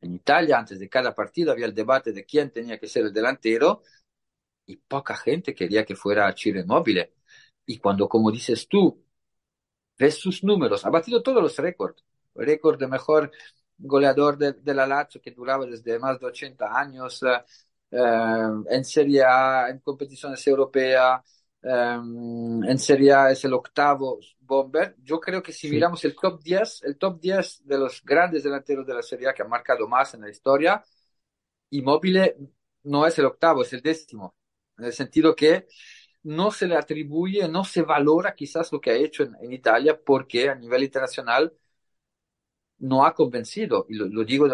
[0.00, 3.12] en Italia, antes de cada partido, había el debate de quién tenía que ser el
[3.14, 3.82] delantero
[4.66, 7.08] y poca gente quería que fuera Chile Móvil.
[7.66, 9.02] Y cuando, como dices tú,
[9.98, 12.04] ves sus números, ha batido todos los récords.
[12.34, 13.30] Récord de mejor
[13.78, 17.22] goleador de, la Lazio que duraba desde más de 80 años
[17.90, 21.20] en Serie A, en competiciones europeas,
[21.62, 24.96] eh, en Serie A es el octavo bomber.
[25.02, 28.86] Yo creo que si miramos el top 10, el top 10 de los grandes delanteros
[28.86, 30.82] de la Serie A que han marcado más en la historia,
[31.70, 32.36] Immobile
[32.84, 34.36] no es el octavo, es el décimo,
[34.78, 35.66] en el sentido que
[36.22, 40.48] no se le atribuye, no se valora quizás lo que ha hecho en Italia porque
[40.48, 41.52] a nivel internacional
[42.78, 44.46] no ha convencido, y lo, digo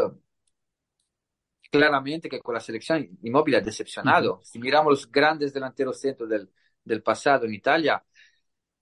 [1.73, 4.41] claramente que con la selección inmóvil ha decepcionado.
[4.45, 6.51] Si miramos los grandes delanteros centros del,
[6.85, 8.05] del pasado en Italia,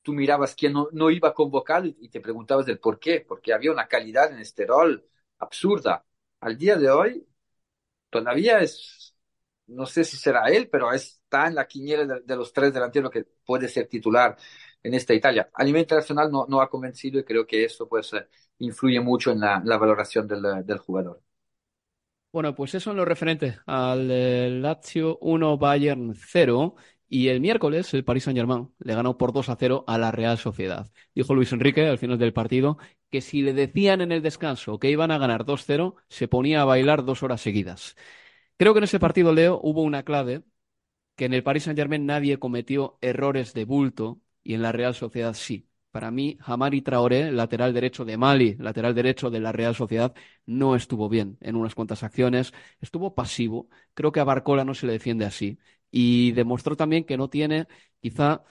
[0.03, 3.71] tú mirabas quién no, no iba convocado y, te preguntabas del por qué, porque había
[3.73, 5.07] una calidad en este rol
[5.39, 6.05] absurda.
[6.41, 7.27] Al día de hoy,
[8.11, 9.15] todavía es,
[9.69, 13.25] no sé si será él, pero está en la quiniela de, los tres delanteros que
[13.45, 14.37] puede ser titular
[14.83, 15.49] en esta Italia.
[15.55, 18.13] A nivel internacional no, no ha convencido y creo que eso pues
[18.59, 21.23] influye mucho en la, valoración del, jugador.
[22.33, 26.77] Bueno, pues eso en lo referente al eh, Lazio 1 Bayern 0
[27.09, 30.39] y el miércoles el Paris Saint-Germain le ganó por 2 a 0 a la Real
[30.39, 30.89] Sociedad.
[31.13, 32.79] Dijo Luis Enrique al final del partido
[33.11, 36.65] que si le decían en el descanso que iban a ganar 2-0, se ponía a
[36.65, 37.97] bailar dos horas seguidas.
[38.59, 40.45] Creo que en ese partido, Leo, hubo una clave
[41.17, 45.35] que en el Paris Saint-Germain nadie cometió errores de bulto y en la Real Sociedad
[45.35, 45.70] sí.
[45.91, 50.15] Para mí, Hamari Traoré, lateral derecho de Mali, lateral derecho de la Real Sociedad,
[50.47, 53.69] no estuvo bien en unas cuantas acciones, estuvo pasivo.
[53.95, 55.59] Creo que a Barcola no se le defiende así.
[55.91, 57.67] Y demostró también que no tiene
[58.01, 58.45] quizá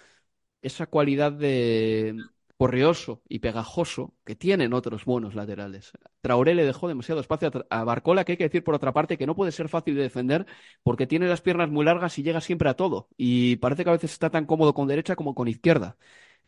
[0.61, 2.15] esa cualidad de
[2.57, 5.93] corrioso y pegajoso que tienen otros buenos laterales.
[6.21, 9.25] Traoré le dejó demasiado espacio a Barcola, que hay que decir por otra parte que
[9.25, 10.45] no puede ser fácil de defender
[10.83, 13.07] porque tiene las piernas muy largas y llega siempre a todo.
[13.17, 15.97] Y parece que a veces está tan cómodo con derecha como con izquierda.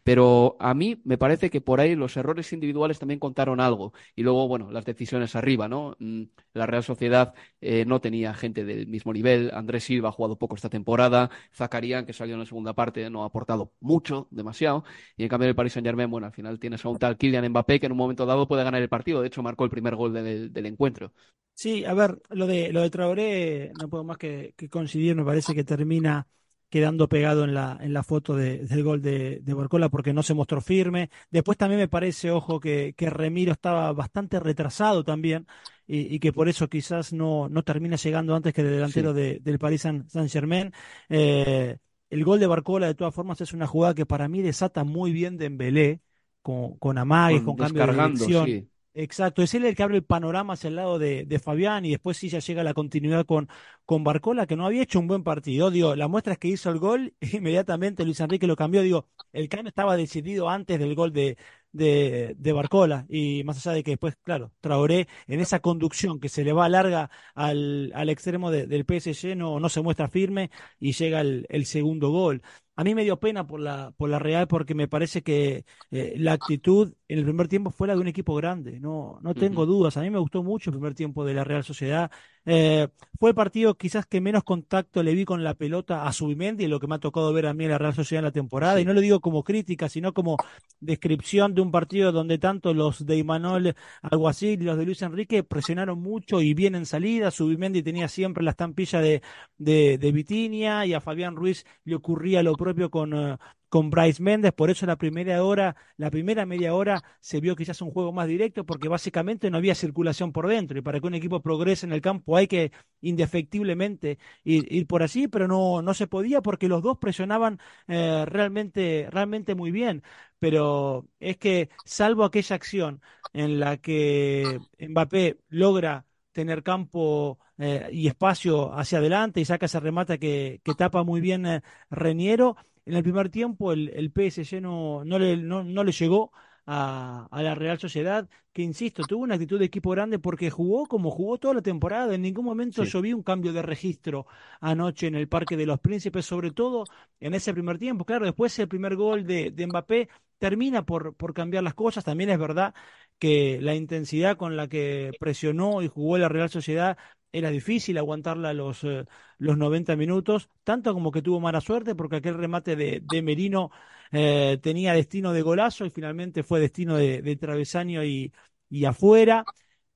[0.04, 3.94] Pero a mí me parece que por ahí los errores individuales también contaron algo.
[4.16, 5.96] Y luego, bueno, las decisiones arriba, ¿no?
[6.00, 9.52] Mm, la Real Sociedad eh, no tenía gente del mismo nivel.
[9.54, 11.30] Andrés Silva ha jugado poco esta temporada.
[11.54, 14.84] Zacarián, que salió en la segunda parte, no ha aportado mucho, demasiado.
[15.18, 17.80] Y en cambio el Paris Saint-Germain, bueno, al final tienes a un tal Kylian Mbappé
[17.80, 19.22] que en un momento dado puede ganar el partido.
[19.22, 21.14] De hecho, marcó el primer gol del encuentro.
[21.54, 25.16] Sí, a ver, lo de, lo de Traoré, no puedo más que coincidir.
[25.16, 26.28] Me parece que termina
[26.72, 30.34] quedando pegado en la, en la foto del gol de, de Borcola porque no se
[30.34, 31.10] mostró firme.
[31.30, 35.46] Después también me parece, ojo, que, que Remiro estaba bastante retrasado también
[35.86, 39.82] y, que por eso quizás no, no termina llegando antes que el delantero del Paris
[39.82, 40.72] Saint-Germain.
[41.10, 41.78] Eh,
[42.10, 45.12] el gol de Barcola, de todas formas, es una jugada que para mí desata muy
[45.12, 46.02] bien de Embelé,
[46.42, 48.71] con, con amagues, con, cambio de dirección.
[48.94, 51.92] Exacto, es él el que abre el panorama hacia el lado de, de Fabián y
[51.92, 53.48] después sí ya llega la continuidad con,
[53.86, 55.72] con Barcola, que no había hecho un buen partido.
[55.72, 58.82] Digo, la muestra es que hizo el gol, e inmediatamente Luis Enrique lo cambió.
[58.82, 61.38] Digo, el cambio estaba decidido antes del gol de,
[61.72, 63.06] de, de, Barcola.
[63.08, 66.68] Y más allá de que después, claro, Traoré en esa conducción que se le va
[66.68, 71.66] larga al, al extremo del PSG no, no se muestra firme y llega el, el
[71.66, 72.42] segundo gol.
[72.82, 76.16] A mí me dio pena por la, por la Real porque me parece que eh,
[76.18, 79.68] la actitud en el primer tiempo fue la de un equipo grande, no, no tengo
[79.68, 79.98] dudas.
[79.98, 82.10] A mí me gustó mucho el primer tiempo de la Real Sociedad.
[82.44, 82.88] Eh,
[83.20, 86.80] fue el partido quizás que menos contacto le vi con la pelota a Subimendi, lo
[86.80, 88.86] que me ha tocado ver a mí en la Real Sociedad en la temporada, y
[88.86, 90.38] no lo digo como crítica, sino como
[90.80, 95.44] descripción de un partido donde tanto los de Imanol Alguacil y los de Luis Enrique
[95.44, 97.30] presionaron mucho y bien en salida.
[97.30, 99.22] Subimendi tenía siempre la estampilla de,
[99.60, 103.38] de, de Vitinia y a Fabián Ruiz le ocurría lo propio con, eh,
[103.70, 107.82] con Bryce Méndez, por eso la primera hora, la primera media hora se vio quizás
[107.82, 111.16] un juego más directo, porque básicamente no había circulación por dentro, y para que un
[111.16, 116.08] equipo progrese en el campo hay que indefectiblemente ir, por allí, pero no, no se
[116.08, 120.04] podía porque los dos presionaban eh, realmente, realmente muy bien.
[120.40, 123.02] Pero es que, salvo aquella acción
[123.34, 129.80] en la que Mbappé logra tener campo eh, y espacio hacia adelante y saca ese
[129.80, 134.62] remate que, que tapa muy bien eh, Reniero, en el primer tiempo el, el PSG
[134.62, 136.32] no, no, le, no, no le llegó
[136.66, 140.86] a, a, la Real Sociedad, que insisto, tuvo una actitud de equipo grande porque jugó
[140.86, 142.14] como jugó toda la temporada.
[142.16, 144.26] En ningún momento yo vi un cambio de registro
[144.60, 146.86] anoche en el Parque de los Príncipes, sobre todo
[147.20, 148.06] en ese primer tiempo.
[148.06, 152.04] Claro, después el primer gol de, de Mbappé termina por, por cambiar las cosas.
[152.04, 152.74] También es verdad
[153.22, 156.98] que la intensidad con la que presionó y jugó la Real Sociedad
[157.32, 159.06] era difícil aguantarla los, eh,
[159.38, 163.70] los 90 minutos, tanto como que tuvo mala suerte, porque aquel remate de, de Merino
[164.12, 168.34] eh, tenía destino de golazo y finalmente fue destino de, de travesaño y,
[168.70, 169.46] y, afuera.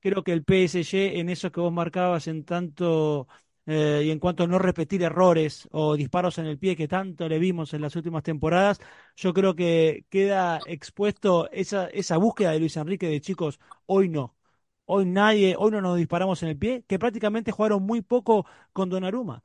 [0.00, 3.26] Creo que el PSG, en eso que vos marcabas, en tanto
[3.66, 7.28] eh, y en cuanto a no repetir errores o disparos en el pie que tanto
[7.28, 8.80] le vimos en las últimas temporadas,
[9.16, 14.34] yo creo que queda expuesto esa, esa búsqueda de Luis Enrique de chicos, hoy no
[14.88, 18.88] Hoy nadie, hoy no nos disparamos en el pie, que prácticamente jugaron muy poco con
[18.88, 19.42] Donnarumma.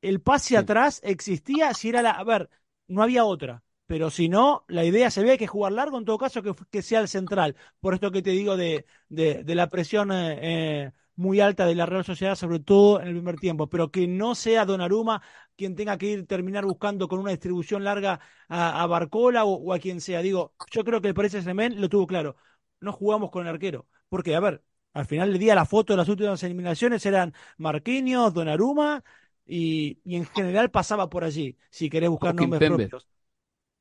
[0.00, 2.12] El pase atrás existía si era la.
[2.12, 2.50] A ver,
[2.88, 3.62] no había otra.
[3.86, 6.82] Pero si no, la idea se ve que jugar largo, en todo caso, que, que
[6.82, 7.56] sea el central.
[7.80, 11.74] Por esto que te digo de, de, de la presión eh, eh, muy alta de
[11.74, 13.68] la Real Sociedad, sobre todo en el primer tiempo.
[13.68, 15.22] Pero que no sea Donnarumma
[15.56, 19.72] quien tenga que ir terminar buscando con una distribución larga a, a Barcola o, o,
[19.72, 20.22] a quien sea.
[20.22, 22.36] Digo, yo creo que el Paris Saint lo tuvo claro.
[22.80, 23.86] No jugamos con el arquero.
[24.08, 28.34] Porque, a ver, al final del día la foto de las últimas eliminaciones eran Marquinhos,
[28.34, 29.02] Donnarumma
[29.46, 33.08] y, y en general pasaba por allí, si querés buscar nombres propios.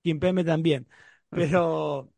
[0.03, 0.87] Kimpembe también.
[1.33, 2.11] Pero,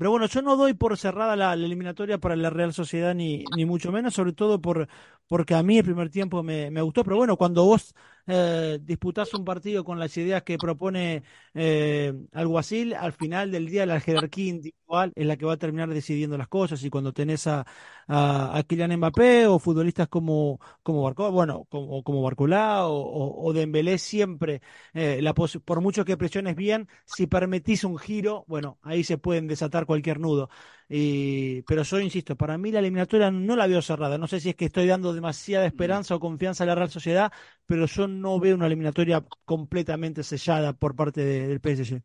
[0.00, 3.44] pero bueno, yo no doy por cerrada la, la, eliminatoria para la Real Sociedad ni,
[3.54, 4.88] ni mucho menos, sobre todo por,
[5.30, 7.94] porque a mí el primer tiempo me, me gustó, pero bueno, cuando vos
[8.26, 11.22] eh, disputás un partido con las ideas que propone
[11.54, 15.88] eh, Alguacil, al final del día la jerarquía individual es la que va a terminar
[15.90, 17.64] decidiendo las cosas y cuando tenés a,
[18.08, 23.48] a, a Kylian Mbappé o futbolistas como, como Barco, bueno, como, como Barcolá o, o,
[23.48, 24.62] o Dembélé siempre,
[24.94, 29.46] eh, la por mucho que presiones bien, si permitís un giro, bueno, ahí se pueden
[29.46, 30.50] desatar cualquier nudo.
[30.92, 34.18] Y, pero yo insisto, para mí la eliminatoria no la veo cerrada.
[34.18, 37.32] No sé si es que estoy dando demasiada esperanza o confianza a la Real Sociedad,
[37.66, 42.02] pero yo no veo una eliminatoria completamente sellada por parte de, del PSG.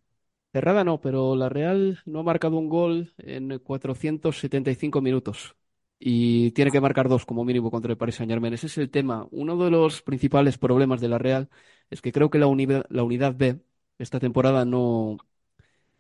[0.54, 5.56] Cerrada no, pero la Real no ha marcado un gol en 475 minutos
[6.00, 8.54] y tiene que marcar dos como mínimo contra el Paris Saint Germain.
[8.54, 9.28] Ese es el tema.
[9.32, 11.50] Uno de los principales problemas de la Real
[11.90, 12.48] es que creo que la,
[12.90, 13.60] la unidad B
[13.98, 15.18] esta temporada no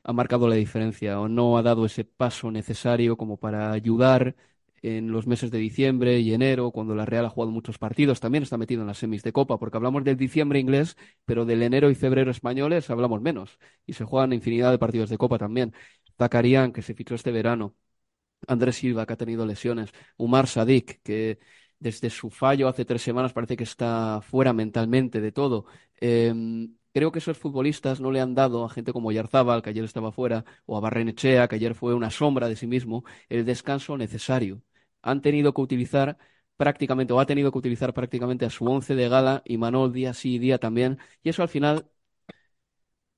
[0.06, 4.36] ha marcado la diferencia o no ha dado ese paso necesario como para ayudar
[4.82, 8.44] en los meses de diciembre y enero, cuando la Real ha jugado muchos partidos, también
[8.44, 11.90] está metido en las semis de Copa, porque hablamos del diciembre inglés, pero del enero
[11.90, 13.58] y febrero españoles hablamos menos.
[13.88, 15.74] Y se juegan infinidad de partidos de Copa también.
[16.20, 17.76] Zakarian, que se fichó este verano.
[18.48, 19.92] Andrés Silva, que ha tenido lesiones.
[20.18, 21.40] Umar Sadik, que
[21.80, 25.66] desde su fallo hace tres semanas parece que está fuera mentalmente de todo.
[26.00, 26.34] Eh,
[26.96, 30.14] creo que esos futbolistas no le han dado a gente como Yarzábal, que ayer estaba
[30.14, 34.64] fuera, o a Barrenechea, que ayer fue una sombra de sí mismo, el descanso necesario.
[35.04, 36.18] Han tenido que utilizar
[36.58, 40.14] prácticamente, o ha tenido que utilizar prácticamente a su once de gala, y Manol día
[40.16, 41.90] sí y día también, y eso al final,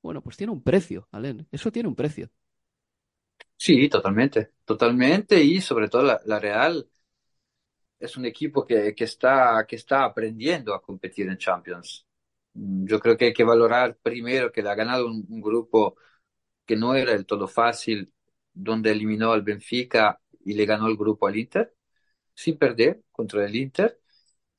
[0.02, 2.30] bueno, pues tiene un precio, Alen, eso tiene un precio.
[3.58, 6.88] Sí, totalmente, totalmente, y sobre todo la, la Real
[8.00, 12.07] es un equipo que, que, está, que está aprendiendo a competir en Champions
[12.58, 15.96] yo creo que hay que valorar primero que le ha ganado un, un, grupo
[16.66, 18.14] que no era del todo fácil,
[18.54, 21.76] donde eliminó al Benfica y le ganó el grupo al Inter,
[22.36, 24.00] sin perder contra el Inter.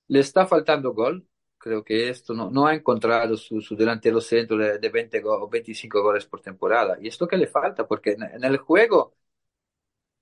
[0.08, 4.58] Le está faltando gol, creo que esto no, no ha encontrado su, su delantero centro
[4.58, 6.98] de, de 20 o 25 goles por temporada.
[7.00, 9.16] Y esto que le falta, porque en, en el juego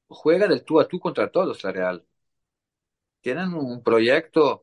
[0.08, 2.04] juega del tú a tú contra todos la Real.
[3.20, 4.62] Tienen un proyecto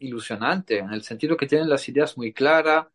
[0.00, 2.86] ilusionante, en el sentido que tienen las ideas muy claras,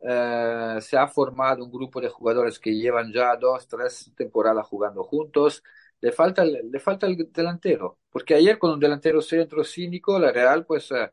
[0.00, 5.04] eh, se ha formado un grupo de jugadores que llevan ya dos, tres temporadas jugando
[5.04, 5.62] juntos.
[6.00, 10.64] Le falta, le falta el delantero, porque ayer con un delantero centro cínico, la Real,
[10.66, 11.10] pues eh,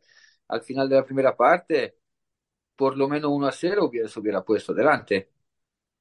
[0.50, 1.98] al final de la primera parte,
[2.76, 5.32] por lo menos 1 a 0 hubiera, se hubiera puesto delante.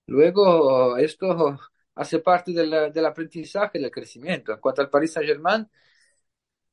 [0.07, 1.59] Luego, esto
[1.95, 4.53] hace parte del, del aprendizaje, del crecimiento.
[4.53, 5.68] En cuanto al Paris Saint-Germain,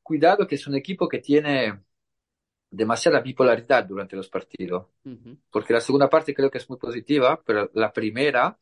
[0.03, 1.81] cuidado que es un equipo que tiene
[2.71, 4.87] demasiada bipolaridad durante los partidos,
[5.51, 8.57] porque la segunda parte creo que es muy positiva, pero la primera,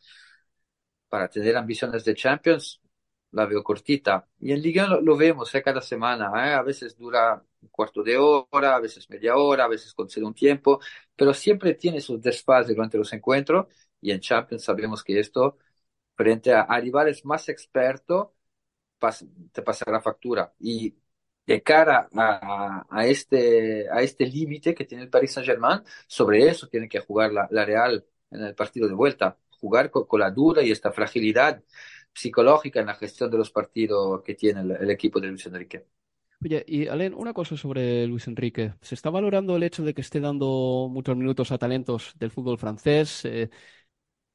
[1.09, 2.81] para tener ambiciones de Champions,
[3.31, 4.27] la veo cortita.
[4.39, 5.61] Y en Liga lo, lo vemos ¿eh?
[5.63, 6.53] cada semana, ¿eh?
[6.53, 10.33] a veces dura un cuarto de hora, a veces media hora, a veces concede un
[10.33, 10.79] tiempo,
[11.15, 13.67] pero siempre tiene sus desfases durante los encuentros
[14.01, 15.57] y en Champions sabemos que esto,
[16.15, 18.29] frente a, a rivales más expertos,
[18.99, 20.53] pas, te pasará factura.
[20.59, 20.95] Y
[21.49, 26.67] de cara a, a este, a este límite que tiene el Paris Saint-Germain, sobre eso
[26.67, 30.29] tiene que jugar la, la, Real en el partido de vuelta, jugar con, con, la
[30.29, 31.63] duda y esta fragilidad
[32.13, 35.87] psicológica en la gestión de los partidos que tiene el, el equipo de Luis Enrique.
[36.43, 38.75] Oye, y Alen, una cosa sobre Luis Enrique.
[38.81, 42.59] ¿Se está valorando el hecho de que esté dando muchos minutos a talentos del fútbol
[42.59, 43.25] francés?
[43.25, 43.49] Eh...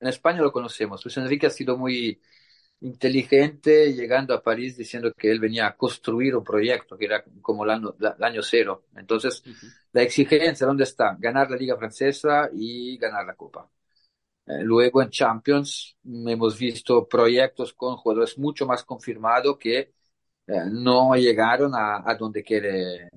[0.00, 1.04] En España lo conocemos.
[1.04, 2.20] Luis Enrique ha sido muy,
[2.84, 7.64] inteligente llegando a París diciendo que él venía a construir un proyecto que era como
[7.64, 8.84] el año, el año cero.
[8.94, 9.72] Entonces, uh -huh.
[9.92, 11.16] la exigencia, ¿dónde está?
[11.18, 13.70] Ganar la Liga Francesa y ganar la Copa.
[14.46, 19.78] Eh, luego en Champions hemos visto proyectos con jugadores mucho más confirmados que
[20.46, 23.08] eh, no llegaron a, a, donde quieren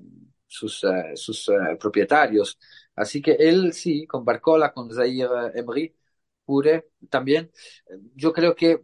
[0.46, 2.58] sus, uh, sus uh, propietarios.
[2.94, 5.94] Así que él sí, con Barcola, con Zaire Emery,
[6.46, 7.50] Pure también,
[8.14, 8.80] yo creo que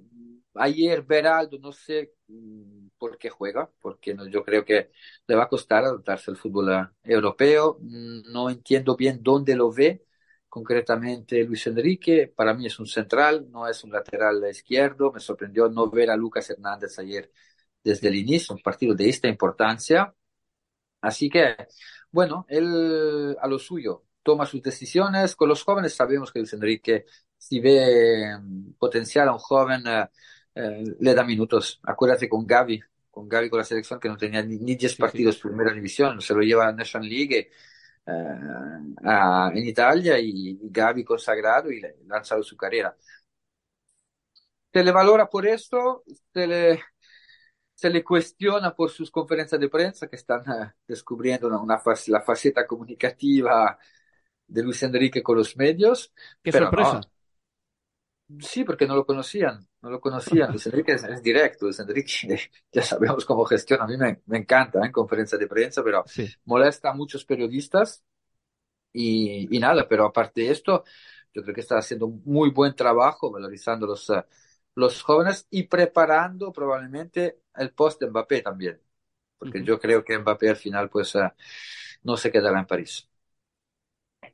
[0.55, 4.91] ayer Beraldo, no sé mm, por qué juega, porque no, yo creo que
[5.27, 7.79] le va a costar adaptarse al fútbol europeo.
[7.81, 10.05] Mm, no entiendo bien dónde lo ve
[10.49, 12.33] concretamente Luis Enrique.
[12.35, 15.13] Para mí es un central, no es un lateral izquierdo.
[15.13, 17.33] Me sorprendió no ver a Lucas Hernández ayer
[17.83, 20.15] desde el inicio, un partido de esta importancia.
[21.01, 21.57] Así que,
[22.11, 25.37] bueno, él a lo suyo toma sus decisiones.
[25.37, 29.85] Con los jóvenes sabemos que Luis Enrique, si ve mm, potencial a un joven,
[30.55, 31.81] eh, le da minutos.
[31.83, 32.81] Acuérdate con Gaby,
[33.11, 35.49] con Gaby con la selección que no tenía ni, ni 10 partidos sí, sí.
[35.49, 37.51] primera división, se lo lleva a National League
[38.07, 38.13] eh,
[39.05, 42.97] a, en Italia y, y Gaby consagrado y le lanzado su carrera.
[44.73, 46.03] Se le valora por esto,
[46.33, 46.83] se le,
[47.75, 52.67] se le cuestiona por sus conferencias de prensa que están uh, descubriendo una, la faceta
[52.67, 53.79] comunicativa
[54.47, 56.13] de Luis Enrique con los medios.
[56.43, 56.95] ¡Qué sorpresa!
[56.95, 57.01] No,
[58.41, 60.51] Sí, porque no lo conocían, no lo conocían.
[60.51, 62.11] Luis Enrique es, es, directo, Luis Enrique
[62.73, 63.85] ya sabemos cómo gestiona.
[63.85, 64.93] A mí me, me encanta en ¿eh?
[64.93, 66.27] conferencia de prensa, pero sí.
[66.47, 68.03] molesta a muchos periodistas
[68.95, 70.85] y, y, nada, pero aparte de esto,
[71.35, 74.23] yo creo que está haciendo muy buen trabajo valorizando los, uh,
[74.75, 78.81] los jóvenes y preparando probablemente el post de Mbappé también,
[79.37, 79.67] porque uh -huh.
[79.67, 81.29] yo creo que Mbappé al final pues uh,
[82.05, 83.07] no se quedará en París.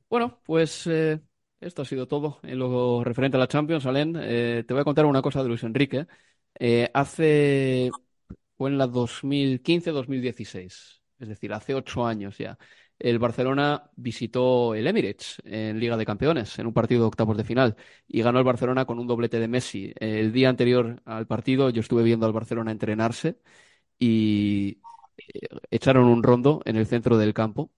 [0.09, 1.21] Bueno, pues eh,
[1.61, 4.17] esto ha sido todo en lo referente a la Champions, Alén.
[4.21, 6.07] Eh, te voy a contar una cosa de Luis Enrique.
[6.59, 7.91] Eh, hace.
[8.57, 12.59] fue en la 2015-2016, es decir, hace ocho años ya.
[12.99, 17.45] El Barcelona visitó el Emirates en Liga de Campeones, en un partido de octavos de
[17.45, 19.93] final, y ganó el Barcelona con un doblete de Messi.
[19.97, 23.39] El día anterior al partido, yo estuve viendo al Barcelona entrenarse
[23.99, 24.83] y
[25.19, 27.73] eh, echaron un rondo en el centro del campo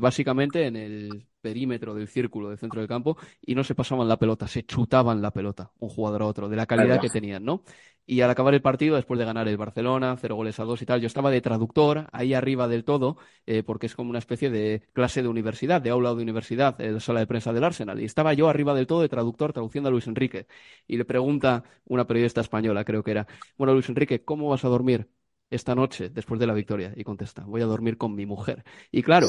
[0.00, 4.16] básicamente en el perímetro del círculo del centro del campo y no se pasaban la
[4.18, 7.62] pelota, se chutaban la pelota un jugador a otro, de la calidad que tenían, ¿no?
[8.04, 10.86] Y al acabar el partido, después de ganar el Barcelona, cero goles a dos y
[10.86, 13.16] tal, yo estaba de traductor ahí arriba del todo,
[13.46, 16.98] eh, porque es como una especie de clase de universidad, de aula de universidad, eh,
[16.98, 19.92] sala de prensa del Arsenal, y estaba yo arriba del todo de traductor traduciendo a
[19.92, 20.46] Luis Enrique.
[20.88, 23.26] Y le pregunta una periodista española, creo que era,
[23.56, 25.08] bueno, Luis Enrique, ¿cómo vas a dormir?
[25.50, 28.64] esta noche después de la victoria y contesta, voy a dormir con mi mujer.
[28.90, 29.28] Y claro,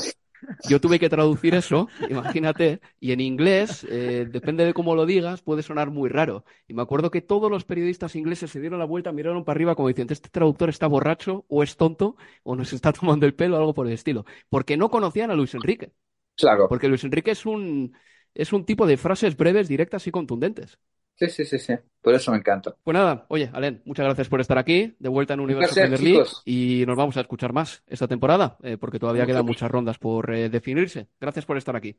[0.69, 5.41] yo tuve que traducir eso, imagínate, y en inglés, eh, depende de cómo lo digas,
[5.41, 6.45] puede sonar muy raro.
[6.67, 9.75] Y me acuerdo que todos los periodistas ingleses se dieron la vuelta, miraron para arriba
[9.75, 13.55] como diciendo, este traductor está borracho o es tonto o nos está tomando el pelo
[13.55, 14.25] o algo por el estilo.
[14.49, 15.91] Porque no conocían a Luis Enrique.
[16.35, 16.67] Claro.
[16.69, 17.95] Porque Luis Enrique es un,
[18.33, 20.77] es un tipo de frases breves, directas y contundentes.
[21.19, 21.73] Sí, sí, sí, sí.
[22.01, 22.75] Por eso me encanta.
[22.83, 26.01] Pues nada, oye, Alen, muchas gracias por estar aquí, de vuelta en Universo placer, Premier
[26.13, 26.41] League, chicos.
[26.45, 30.33] y nos vamos a escuchar más esta temporada, eh, porque todavía quedan muchas rondas por
[30.33, 31.07] eh, definirse.
[31.19, 31.97] Gracias por estar aquí.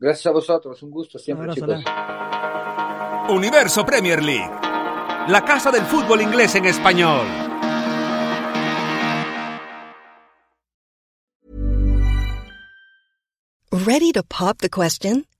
[0.00, 1.70] Gracias a vosotros, un gusto siempre, Un chicos.
[1.86, 4.50] abrazo, Universo Premier League,
[5.28, 7.26] la casa del fútbol inglés en español.
[13.70, 15.24] ¿Ready to pop the question?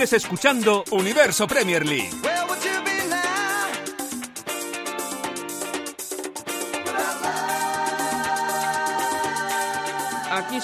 [0.00, 2.10] Escuchando Universo Premier League.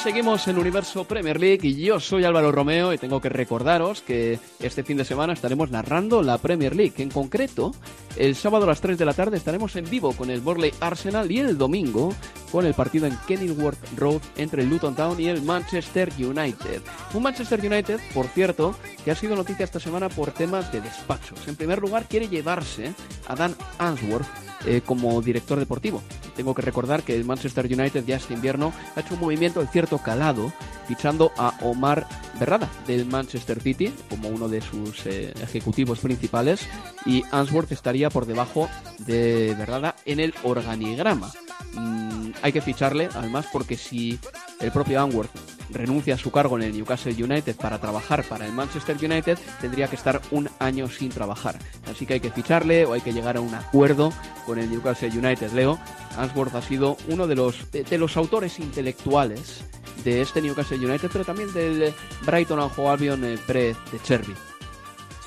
[0.03, 4.39] Seguimos en Universo Premier League y yo soy Álvaro Romeo y tengo que recordaros que
[4.61, 6.95] este fin de semana estaremos narrando la Premier League.
[6.99, 7.73] En concreto,
[8.17, 11.33] el sábado a las 3 de la tarde estaremos en vivo con el Borley Arsenal
[11.33, 12.15] y el domingo
[12.53, 16.83] con el partido en Kenilworth Road entre el Luton Town y el Manchester United.
[17.15, 21.49] Un Manchester United, por cierto, que ha sido noticia esta semana por temas de despachos.
[21.49, 22.95] En primer lugar, quiere llevarse
[23.27, 24.27] a Dan Answorth
[24.67, 26.03] eh, como director deportivo.
[26.35, 29.69] Tengo que recordar que el Manchester United ya este invierno ha hecho un movimiento de
[29.69, 30.53] cierto calado,
[30.87, 32.07] fichando a Omar
[32.39, 36.61] Berrada del Manchester City como uno de sus eh, ejecutivos principales
[37.05, 41.33] y Answorth estaría por debajo de Berrada en el organigrama.
[41.75, 44.19] Mm, hay que ficharle, además, porque si
[44.61, 48.53] el propio Answorth renuncia a su cargo en el Newcastle United para trabajar para el
[48.53, 51.59] Manchester United, tendría que estar un año sin trabajar.
[51.91, 54.13] Así que hay que ficharle o hay que llegar a un acuerdo
[54.45, 55.53] con el Newcastle United.
[55.53, 55.79] Leo,
[56.17, 59.65] Answorth ha sido uno de los, de, de los autores intelectuales
[60.05, 61.93] de este Newcastle United, pero también del
[62.25, 64.35] Brighton Hove Albion eh, pre de Cherby.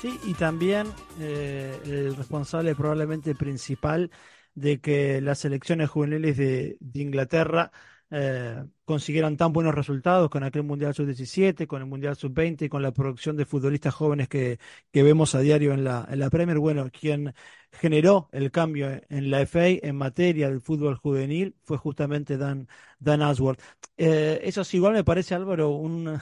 [0.00, 0.86] Sí, y también
[1.20, 4.10] eh, el responsable probablemente principal
[4.54, 7.70] de que las selecciones juveniles de, de Inglaterra
[8.10, 12.82] eh, consiguieran tan buenos resultados con aquel Mundial Sub-17, con el Mundial Sub-20 y con
[12.82, 14.58] la producción de futbolistas jóvenes que,
[14.92, 16.58] que vemos a diario en la, en la Premier.
[16.58, 17.34] Bueno, quien
[17.72, 23.22] generó el cambio en la FA en materia del fútbol juvenil fue justamente Dan, Dan
[23.22, 23.60] Ashworth.
[23.96, 26.18] Eh, eso sí, igual me parece, Álvaro, un,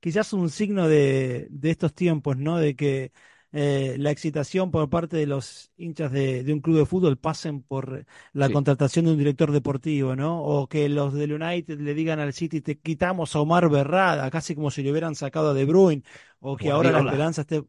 [0.00, 2.58] quizás un signo de, de estos tiempos, ¿no?
[2.58, 3.12] De que
[3.52, 7.62] eh, la excitación por parte de los hinchas de, de un club de fútbol pasen
[7.62, 8.50] por la Sí.
[8.50, 10.42] contratación de un director deportivo, ¿no?
[10.42, 14.54] O que los del United le digan al City, te quitamos a Omar Berrada, casi
[14.54, 16.02] como si le hubieran sacado a De Bruyne,
[16.40, 17.62] o que ahora la esperanza esté...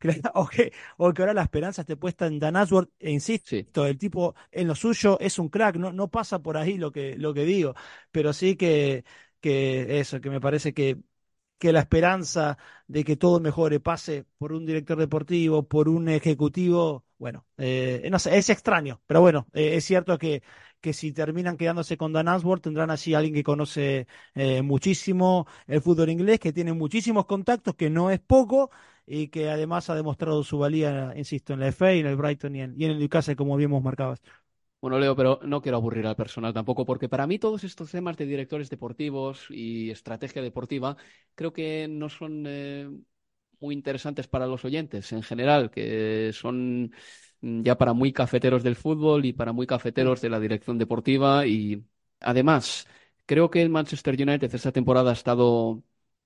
[0.34, 3.66] O que, o que ahora la esperanza esté puesta en Dan Ashworth, e insisto, Sí.
[3.86, 7.16] el tipo en lo suyo es un crack, no, no pasa por ahí lo que,
[7.18, 7.74] lo que digo,
[8.10, 9.04] pero sí que,
[9.40, 10.98] que eso, que me parece que
[11.60, 12.58] que la esperanza
[12.88, 18.18] de que todo mejore pase por un director deportivo, por un ejecutivo, bueno, eh, no
[18.18, 20.42] sé, es extraño, pero bueno, eh, es cierto que,
[20.80, 25.82] que si terminan quedándose con Dan Ashworth, tendrán allí alguien que conoce eh, muchísimo el
[25.82, 28.70] fútbol inglés, que tiene muchísimos contactos, que no es poco,
[29.06, 32.62] y que además ha demostrado su valía, insisto, en la FA, en el Brighton y
[32.62, 34.14] en, el Newcastle, como bien hemos marcado.
[34.80, 38.16] Bueno, Leo, pero no quiero aburrir al personal tampoco, porque para mí todos estos temas
[38.16, 40.96] de directores deportivos y estrategia deportiva
[41.34, 42.88] creo que no son eh,
[43.60, 46.92] muy interesantes para los oyentes en general, que son
[47.42, 51.46] mm, ya para muy cafeteros del fútbol y para muy cafeteros de la dirección deportiva.
[51.46, 51.84] Y
[52.20, 52.86] además,
[53.26, 55.82] creo que el Manchester United esta temporada ha estado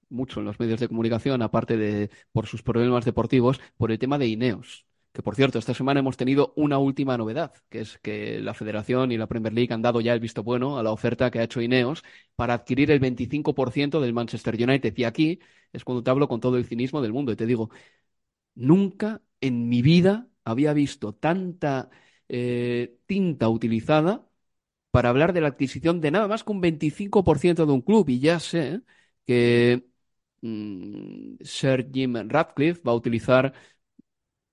[0.08, 4.16] mucho en los medios de comunicación, aparte de por sus problemas deportivos, por el tema
[4.18, 8.40] de Ineos Que por cierto, esta semana hemos tenido una última novedad, que es que
[8.40, 11.30] la Federación y la Premier League han dado ya el visto bueno a la oferta
[11.30, 12.02] que ha hecho Ineos
[12.34, 14.92] para adquirir el 25% del Manchester United.
[14.96, 15.38] Y aquí
[15.72, 17.70] es cuando te hablo con todo el cinismo del mundo y te digo,
[18.54, 21.90] nunca en mi vida había visto tanta
[22.28, 24.28] eh, tinta utilizada
[24.90, 28.08] para hablar de la adquisición de nada más que un 25% de un club.
[28.10, 28.82] Y ya sé
[29.26, 29.86] que
[30.42, 33.54] mm, Sir Jim Radcliffe va a utilizar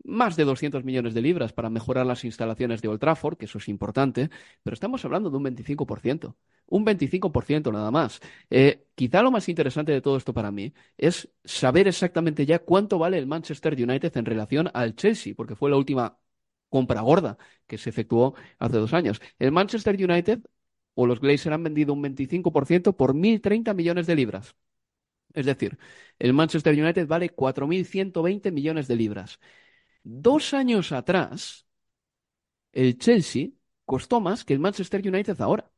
[0.04, 3.58] más de 200 millones de libras para mejorar las instalaciones de Old Trafford, que eso
[3.58, 4.30] es importante,
[4.64, 6.36] pero estamos hablando de un 25%.
[6.68, 8.20] Un 25% nada más.
[8.49, 12.97] Eh, quizá lo más interesante de todo esto para mí es saber exactamente ya cuánto
[12.97, 16.18] vale el Manchester United en relación al Chelsea, porque fue la última
[16.70, 17.38] compra gorda
[17.68, 19.22] que se efectuó hace dos años.
[19.39, 20.39] El Manchester United
[20.93, 24.56] o los Glazers han vendido un 25% por 1.030 millones de libras.
[25.34, 25.78] Es decir,
[26.20, 29.39] el Manchester United vale 4.120 millones de libras.
[30.04, 31.66] Dos años atrás,
[32.72, 33.49] el Chelsea
[33.86, 35.70] costó más que el Manchester United ahora.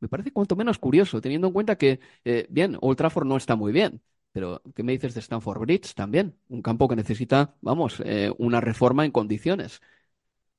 [0.00, 3.56] Me parece cuanto menos curioso, teniendo en cuenta que, eh, bien, Old Trafford no está
[3.56, 4.02] muy bien,
[4.32, 6.38] pero ¿qué me dices de Stamford Bridge también?
[6.48, 9.80] Un campo que necesita, vamos, eh, una reforma en condiciones.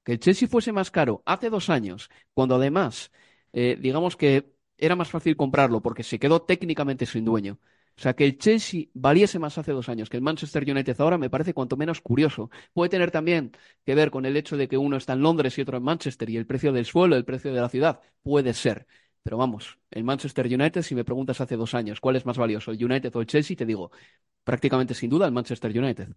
[0.03, 3.11] Que el Chelsea fuese más caro hace dos años, cuando además,
[3.53, 7.59] eh, digamos que era más fácil comprarlo porque se quedó técnicamente sin dueño.
[7.95, 11.17] O sea, que el Chelsea valiese más hace dos años que el Manchester United ahora
[11.17, 12.49] me parece cuanto menos curioso.
[12.73, 13.51] Puede tener también
[13.85, 16.29] que ver con el hecho de que uno está en Londres y otro en Manchester
[16.29, 18.01] y el precio del suelo, el precio de la ciudad.
[18.23, 18.87] Puede ser.
[19.21, 22.71] Pero vamos, el Manchester United, si me preguntas hace dos años cuál es más valioso,
[22.71, 23.91] el United o el Chelsea, te digo,
[24.43, 26.09] prácticamente sin duda el Manchester United.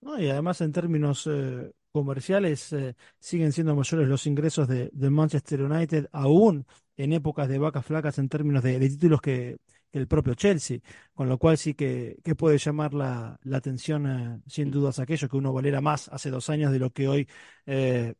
[0.00, 5.62] No, y además en términos eh, comerciales eh, siguen siendo mayores los ingresos de, Manchester
[5.62, 9.56] United aún en épocas de vacas flacas en términos de, de títulos que,
[9.96, 10.80] el propio Chelsea,
[11.14, 15.52] con lo cual sí que, puede llamar la, atención eh, sin dudas aquello que uno
[15.52, 17.28] valiera más hace dos años de lo que hoy
[17.66, 18.14] eh,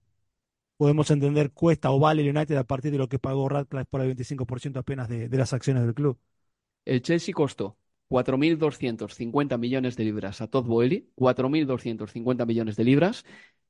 [0.77, 4.01] podemos entender cuesta o vale el United a partir de lo que pagó Radcliffe por
[4.01, 6.19] el 25% apenas de, de las acciones del club.
[6.85, 13.25] El Chelsea costó 4.250 millones de libras a Todd Boehly, 4.250 millones de libras,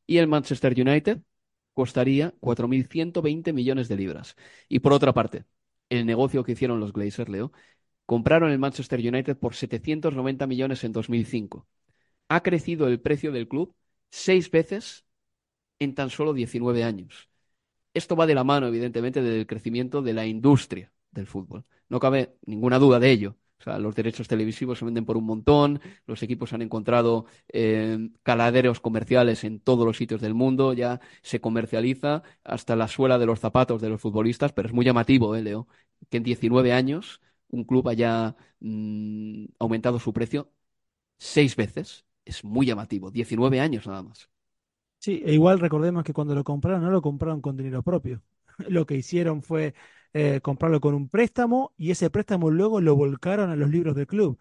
[0.06, 1.20] y el Manchester United
[1.72, 4.36] costaría 4.120 millones de libras.
[4.68, 5.44] Y por otra parte,
[5.88, 7.52] el negocio que hicieron los Glazers, Leo,
[8.06, 11.66] compraron el Manchester United por 790 millones en 2005.
[12.28, 13.74] Ha crecido el precio del club
[14.10, 15.04] seis veces
[15.78, 17.28] en tan solo 19 años.
[17.94, 21.64] Esto va de la mano, evidentemente, del crecimiento de la industria del fútbol.
[21.88, 23.36] No cabe ninguna duda de ello.
[23.58, 28.10] O sea, los derechos televisivos se venden por un montón, los equipos han encontrado eh,
[28.22, 33.26] caladeros comerciales en todos los sitios del mundo, ya se comercializa hasta la suela de
[33.26, 35.68] los zapatos de los futbolistas, pero es muy llamativo, ¿eh, Leo?
[36.10, 40.52] Que en 19 años un club haya mm, aumentado su precio
[41.18, 42.06] seis veces.
[42.24, 44.28] Es muy llamativo, 19 años nada más.
[44.98, 48.22] Sí, e igual recordemos que cuando lo compraron no lo compraron con dinero propio.
[48.68, 49.74] Lo que hicieron fue
[50.14, 54.06] eh, comprarlo con un préstamo y ese préstamo luego lo volcaron a los libros del
[54.06, 54.38] club.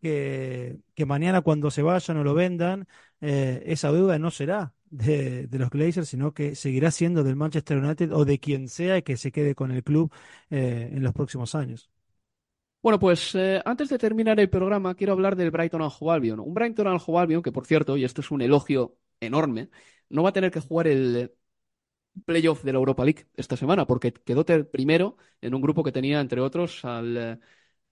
[0.00, 2.86] Que, que mañana cuando se vayan o lo vendan,
[3.20, 8.12] eh, esa deuda no será de, los Glazers, sino que seguirá siendo del Manchester United
[8.12, 10.12] o de quien sea que se quede con el club
[10.50, 11.90] eh, en los próximos años.
[12.88, 16.40] Bueno, pues eh, antes de terminar el programa, quiero hablar del Brighton Hove Albion.
[16.40, 19.68] Un Brighton Hove Albion que, por cierto, y esto es un elogio enorme,
[20.08, 21.34] no va a tener que jugar el
[22.24, 26.18] playoff de la Europa League esta semana, porque quedó primero en un grupo que tenía,
[26.20, 27.38] entre otros, al eh,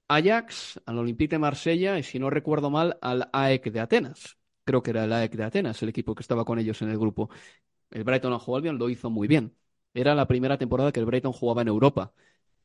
[0.09, 4.39] Ajax, al Olympique de Marsella y, si no recuerdo mal, al AEK de Atenas.
[4.65, 6.99] Creo que era el AEK de Atenas, el equipo que estaba con ellos en el
[6.99, 7.31] grupo.
[7.91, 9.57] El Brighton Hove Albion lo hizo muy bien.
[9.95, 12.15] Era la primera temporada que el Brighton jugaba en Europa.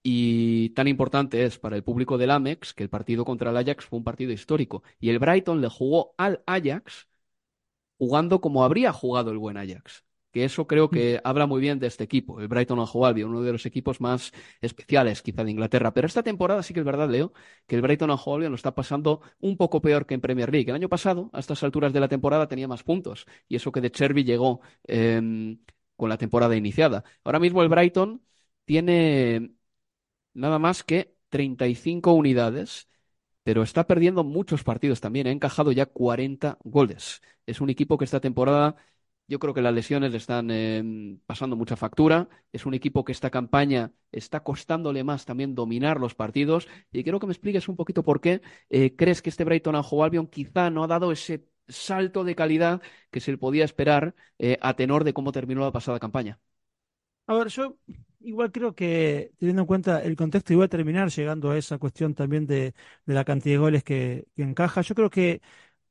[0.03, 3.85] Y tan importante es para el público del Amex que el partido contra el Ajax
[3.85, 4.83] fue un partido histórico.
[4.99, 7.07] Y el Brighton le jugó al Ajax
[7.97, 10.05] jugando como habría jugado el buen Ajax.
[10.31, 11.27] Que eso creo que mm.
[11.27, 14.31] habla muy bien de este equipo, el Brighton Hove Albion, uno de los equipos más
[14.61, 15.93] especiales quizá de Inglaterra.
[15.93, 17.33] Pero esta temporada sí que es verdad, Leo,
[17.67, 20.69] que el Brighton Hove Albion lo está pasando un poco peor que en Premier League.
[20.69, 23.25] El año pasado, a estas alturas de la temporada, tenía más puntos.
[23.47, 25.57] Y eso que de Cherby llegó eh,
[25.95, 27.03] con la temporada iniciada.
[27.23, 28.21] Ahora mismo el Brighton
[28.65, 29.51] tiene
[30.33, 32.89] nada más que 35 unidades,
[33.43, 35.27] pero está perdiendo muchos partidos también.
[35.27, 37.21] Ha encajado ya 40 goles.
[37.45, 38.75] Es un equipo que esta temporada
[39.27, 42.27] yo creo que las lesiones le están em, pasando mucha factura.
[42.51, 46.67] Es un equipo que esta campaña está costándole más también dominar los partidos.
[46.91, 49.85] Y quiero que me expliques un poquito por qué eh, crees que este Brighton and
[49.89, 54.57] Albion quizá no ha dado ese salto de calidad que se le podía esperar eh,
[54.61, 56.39] a tenor de cómo terminó la pasada campaña.
[57.27, 57.77] A ver, yo
[58.23, 62.47] igual creo que teniendo en cuenta el contexto, igual terminar llegando a esa cuestión también
[62.47, 62.73] de,
[63.05, 64.81] de la cantidad de goles que, que, encaja.
[64.81, 65.41] Yo creo que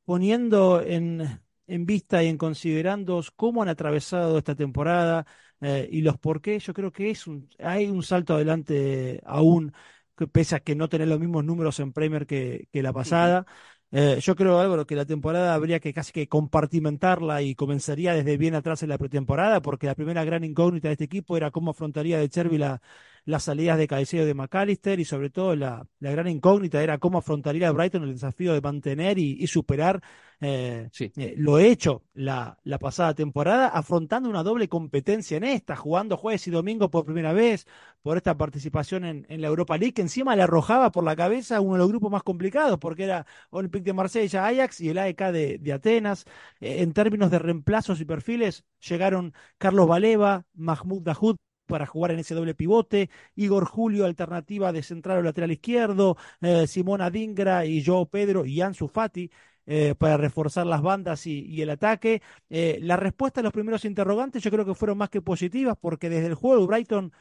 [0.05, 5.26] poniendo en, en vista y en considerando cómo han atravesado esta temporada
[5.61, 9.72] eh, y los por qué, yo creo que es un, hay un salto adelante aún,
[10.16, 13.47] que pese a que no tener los mismos números en Premier que, que la pasada.
[13.93, 18.36] Eh, yo creo, Álvaro, que la temporada habría que casi que compartimentarla y comenzaría desde
[18.36, 21.72] bien atrás en la pretemporada, porque la primera gran incógnita de este equipo era cómo
[21.72, 22.80] afrontaría de Cherby la,
[23.25, 27.18] las salidas de Caicedo de McAllister y sobre todo la, la, gran incógnita era cómo
[27.18, 30.03] afrontaría el Brighton el desafío de mantener y, y superar
[30.43, 31.12] eh, sí.
[31.16, 36.47] eh, lo hecho la, la, pasada temporada, afrontando una doble competencia en esta, jugando jueves
[36.47, 37.66] y domingo por primera vez,
[38.01, 41.61] por esta participación en, en, la Europa League, que encima le arrojaba por la cabeza
[41.61, 45.21] uno de los grupos más complicados, porque era Olympique de Marsella, Ajax y el AEK
[45.31, 46.25] de, de Atenas.
[46.61, 51.37] Eh, en términos de reemplazos y perfiles, llegaron Carlos Baleva, Mahmoud Dahoud,
[51.71, 56.66] para jugar en ese doble pivote, Igor Julio, alternativa de central o lateral izquierdo, eh,
[56.66, 59.31] Simona Dingra y Joe Pedro y Ansu Fati.
[59.66, 62.23] Eh, para reforzar las bandas y, el ataque.
[62.49, 66.09] Eh, la respuesta a los primeros interrogantes yo creo que fueron más que positivas porque
[66.09, 67.12] desde el juego Brighton,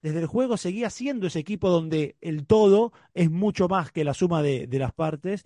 [0.00, 4.14] desde el juego seguía siendo ese equipo donde el todo es mucho más que la
[4.14, 5.44] suma de las partes.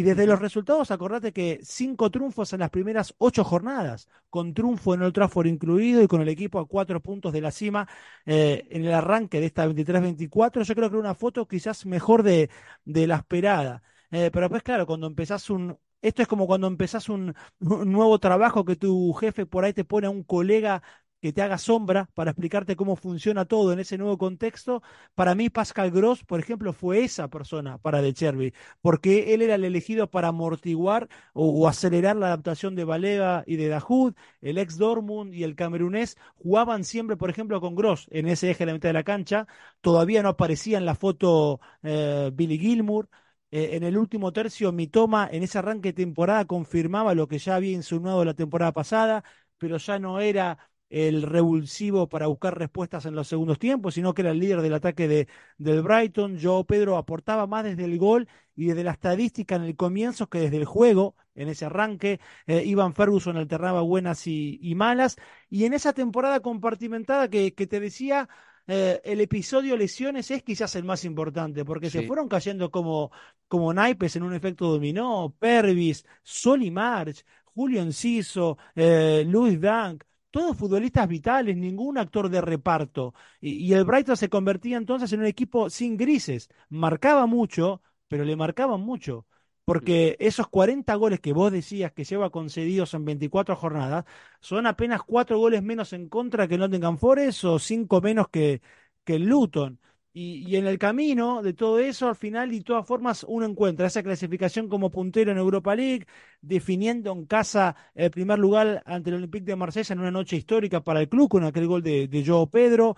[0.00, 4.94] Y desde los resultados, acordate que cinco triunfos en las primeras ocho jornadas, con triunfo
[4.94, 7.86] en Old Trafford incluido y con el equipo a cuatro puntos de la cima
[8.24, 12.22] eh, en el arranque de esta 23-24, yo creo que era una foto quizás mejor
[12.22, 12.48] de,
[12.84, 13.82] de la esperada.
[14.10, 15.76] Eh, pero pues claro, cuando empezás un...
[16.02, 19.84] Esto es como cuando empezás un, un nuevo trabajo que tu jefe por ahí te
[19.84, 20.82] pone a un colega
[21.20, 24.82] que te haga sombra para explicarte cómo funciona todo en ese nuevo contexto.
[25.14, 29.54] Para mí, Pascal Gross, por ejemplo, fue esa persona para De Cherby, porque él era
[29.56, 34.14] el elegido para amortiguar o, acelerar la adaptación de Baleva y de Dahoud.
[34.40, 38.60] El ex Dortmund y el camerunés jugaban siempre, por ejemplo, con Gross en ese eje
[38.64, 39.46] de la mitad de la cancha.
[39.80, 43.08] Todavía no aparecía en la foto eh, Billy Gilmour.
[43.52, 47.38] Eh, en el último tercio, mi toma en ese arranque de temporada confirmaba lo que
[47.38, 49.24] ya había insinuado la temporada pasada,
[49.58, 54.22] pero ya no era el revulsivo para buscar respuestas en los segundos tiempos, sino que
[54.22, 56.38] era el líder del ataque de, del Brighton.
[56.42, 60.40] Joe Pedro aportaba más desde el gol y desde la estadística en el comienzo que
[60.40, 62.20] desde el juego, en ese arranque.
[62.46, 65.16] Eh, Ivan Ferguson alternaba buenas y, y, malas.
[65.48, 68.28] Y en esa temporada compartimentada que, que te decía,
[68.66, 72.00] eh, el episodio lesiones es quizás el más importante, porque sí.
[72.00, 73.12] se fueron cayendo como,
[73.48, 75.34] como naipes en un efecto dominó.
[75.38, 83.14] Pervis, Soli March, Julio Enciso, eh, Luis Dank todos futbolistas vitales, ningún actor de reparto.
[83.40, 86.48] Y, y, el Brighton se convertía entonces en un equipo sin grises.
[86.68, 89.26] Marcaba mucho, pero le marcaban mucho.
[89.64, 94.04] Porque esos 40 goles que vos decías que lleva concedidos en 24 jornadas,
[94.40, 98.62] son apenas 4 goles menos en contra que Nottingham Forest o 5 menos que,
[99.04, 99.78] que el Luton.
[100.12, 103.86] Y, en el camino de todo eso, al final y de todas formas, uno encuentra
[103.86, 106.04] esa clasificación como puntero en Europa League,
[106.40, 110.82] definiendo en casa el primer lugar ante el Olympique de Marsella en una noche histórica
[110.82, 112.96] para el club con aquel gol de, de Pedro.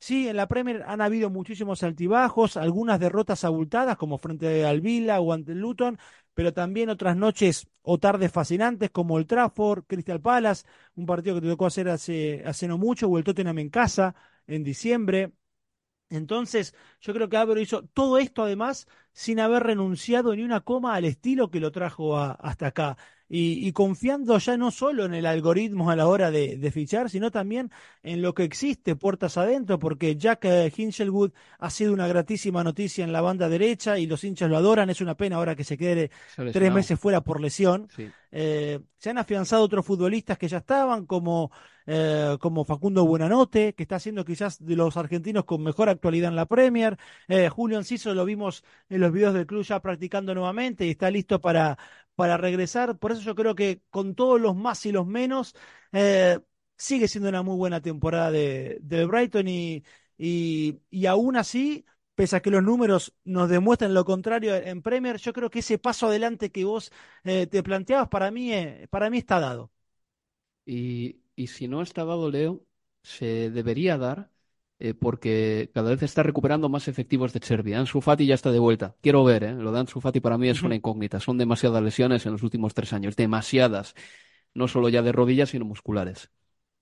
[0.00, 5.20] Sí, en la Premier han habido muchísimos altibajos, algunas derrotas abultadas como frente al Villa
[5.20, 5.98] o ante el Luton,
[6.34, 11.42] pero también otras noches o tardes fascinantes como el Trafford, Crystal Palace, un partido que
[11.42, 14.14] te tocó hacer hace, hace no mucho, o el Tottenham en casa
[14.46, 15.32] en diciembre.
[16.10, 20.94] Entonces, yo creo que Álvaro hizo todo esto además sin haber renunciado ni una coma
[20.94, 22.96] al estilo que lo trajo a, hasta acá.
[23.30, 27.10] Y, y, confiando ya no solo en el algoritmo a la hora de, de, fichar,
[27.10, 27.70] sino también
[28.02, 33.04] en lo que existe puertas adentro, porque Jack eh, Hinchelwood ha sido una gratísima noticia
[33.04, 34.88] en la banda derecha y los hinchas lo adoran.
[34.88, 37.88] Es una pena ahora que se quede se tres meses fuera por lesión.
[37.94, 38.08] Sí.
[38.32, 41.50] Eh, se han afianzado otros futbolistas que ya estaban, como,
[41.90, 46.36] eh, como Facundo Buenanote, que está siendo quizás de los argentinos con mejor actualidad en
[46.36, 46.98] la Premier.
[47.28, 51.10] Eh, Julio Enciso lo vimos en los videos del club ya practicando nuevamente y está
[51.10, 51.78] listo para,
[52.14, 52.98] para regresar.
[52.98, 55.54] Por eso yo creo que con todos los más y los menos,
[55.92, 56.38] eh,
[56.76, 59.82] sigue siendo una muy buena temporada de, de Brighton y,
[60.18, 61.84] y, y aún así
[62.14, 65.78] pese a que los números nos demuestran lo contrario en Premier, yo creo que ese
[65.78, 66.90] paso adelante que vos
[67.22, 68.50] te planteabas para mí,
[68.90, 69.70] para mí está dado.
[70.66, 72.64] Y, y, si no está dado, Leo,
[73.02, 74.30] se debería dar
[74.80, 77.74] eh, porque cada vez está recuperando más efectivos de Cherby.
[77.74, 78.96] Ansu Fati ya está de vuelta.
[79.00, 79.52] Quiero ver, ¿eh?
[79.52, 81.20] lo de Ansu Fati para mí es una incógnita.
[81.20, 83.94] Son demasiadas lesiones en los últimos tres años, demasiadas.
[84.54, 86.30] No solo ya de rodillas, sino musculares.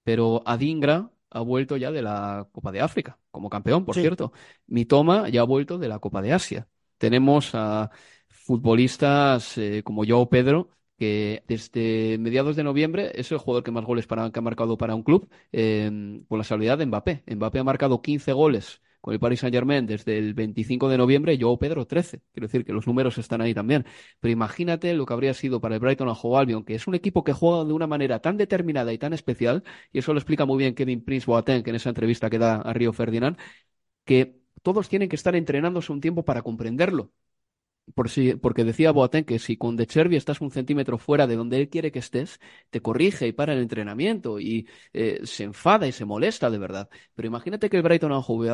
[0.03, 4.03] Pero Adingra, ha vuelto ya de la Copa de África, como campeón, por Sí.
[4.03, 4.33] cierto.
[4.67, 6.69] Mitoma ya ha vuelto de la Copa de Asia.
[6.99, 7.91] Tenemos a
[8.29, 13.85] futbolistas eh, como Joao Pedro, que desde mediados de noviembre es el jugador que más
[13.85, 17.25] goles para, que ha marcado para un club, eh, con la salvedad de Mbappé.
[17.27, 21.39] Mbappé ha marcado 15 goles con el Paris Saint Germain desde el 25 de noviembre,
[21.39, 22.23] yo Pedro 13.
[22.33, 23.85] Quiero decir que los números están ahí también.
[24.19, 27.23] Pero imagínate lo que habría sido para el Brighton Hove Albion, que es un equipo
[27.23, 30.59] que juega de una manera tan determinada y tan especial, y eso lo explica muy
[30.59, 33.39] bien Kevin Prince Boateng en esa entrevista que da a Río Ferdinand,
[34.05, 37.13] que todos tienen que estar entrenándose un tiempo para comprenderlo.
[37.95, 41.37] Por si, porque decía Boateng que si con De Chervi estás un centímetro fuera de
[41.37, 45.87] donde él quiere que estés, te corrige y para el entrenamiento y eh, se enfada
[45.87, 46.89] y se molesta de verdad.
[47.15, 48.51] Pero imagínate que el Brighton Hove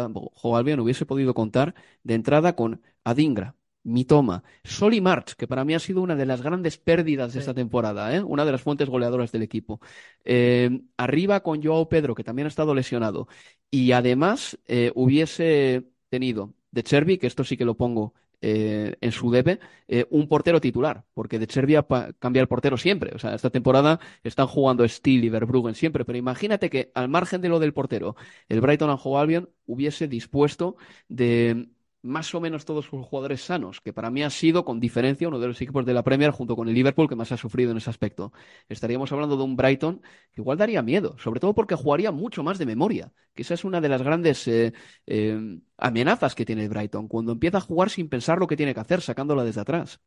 [0.56, 5.78] Albion hubiese podido contar de entrada con Adingra, Mitoma, Soli March, que para mí ha
[5.80, 8.22] sido una de las grandes pérdidas de esta temporada, ¿eh?
[8.22, 9.80] una de las fuentes goleadoras del equipo.
[10.24, 13.28] Eh, arriba con Joao Pedro, que también ha estado lesionado.
[13.70, 19.12] Y además eh, hubiese tenido de Chervi, que esto sí que lo pongo eh, en
[19.12, 21.86] su debe eh, un portero titular, porque de Chervia
[22.18, 23.12] cambia el portero siempre.
[23.14, 27.40] O sea, esta temporada están jugando Steel y Verbruggen siempre, pero imagínate que al margen
[27.40, 28.16] de lo del portero,
[28.48, 30.76] el Brighton and Hove Albion hubiese dispuesto
[31.08, 31.68] de
[32.02, 35.38] más o menos todos sus jugadores sanos, que para mí ha sido con diferencia uno
[35.38, 37.76] de los equipos de la Premier junto con el Liverpool que más ha sufrido en
[37.76, 38.32] ese aspecto.
[38.68, 42.58] Estaríamos hablando de un Brighton que igual daría miedo, sobre todo porque jugaría mucho más
[42.58, 44.72] de memoria, que esa es una de las grandes eh,
[45.06, 48.74] eh, amenazas que tiene el Brighton, cuando empieza a jugar sin pensar lo que tiene
[48.74, 50.00] que hacer, sacándola desde atrás.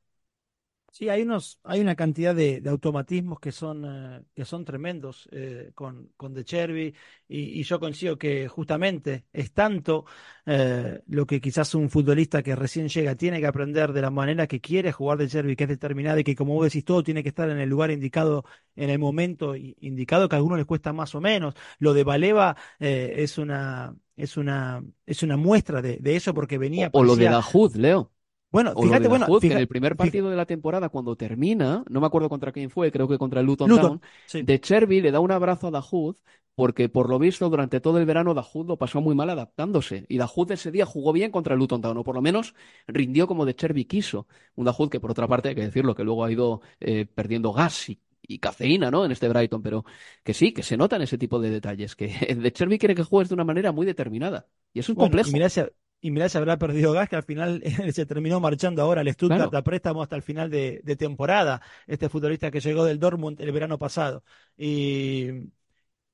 [0.95, 5.71] Sí, hay unos, hay una cantidad de, automatismos que son, eh, que son tremendos eh,
[5.75, 6.95] con, con De Chervi
[7.27, 10.05] y, yo coincido que justamente es tanto
[10.45, 14.47] eh, lo que quizás un futbolista que recién llega tiene que aprender de la manera
[14.47, 17.23] que quiere jugar De Chervi, que es determinada y que como vos decís todo tiene
[17.23, 18.45] que estar en el lugar indicado,
[18.77, 21.55] en el momento indicado que a algunos les cuesta más o menos.
[21.77, 27.03] Lo de Valeva es una es una es una muestra de, eso porque venía o,
[27.03, 28.14] lo de Dajud, Leo
[28.55, 32.29] bueno, fíjate, bueno, en el primer partido de la temporada, cuando termina, no me acuerdo
[32.29, 34.01] contra quién fue, creo que contra el Luton, Town,
[34.33, 36.15] de Cherby le da un abrazo a Dahoud
[36.55, 40.17] porque por lo visto durante todo el verano Dahoud lo pasó muy mal adaptándose y
[40.17, 42.55] Dahoud ese día jugó bien contra el Luton Town o por lo menos
[42.87, 44.27] rindió como de Cherby quiso.
[44.55, 47.51] Un Dahoud que por otra parte hay que decirlo que luego ha ido eh, perdiendo
[47.51, 47.99] gas y,
[48.39, 49.05] cafeína, ¿no?
[49.05, 49.85] En este Brighton, pero
[50.23, 52.07] que sí, que se notan ese tipo de detalles, que
[52.39, 55.29] de Cherby quiere que juegues de una manera muy determinada y es un complejo.
[55.29, 55.33] Y
[56.11, 57.61] mirá, se habrá perdido gas, que al final
[57.93, 61.61] se terminó marchando ahora al Stuttgart a préstamo hasta el final de, temporada.
[61.87, 64.23] Este futbolista que llegó del Dortmund el verano pasado.
[64.57, 65.51] Y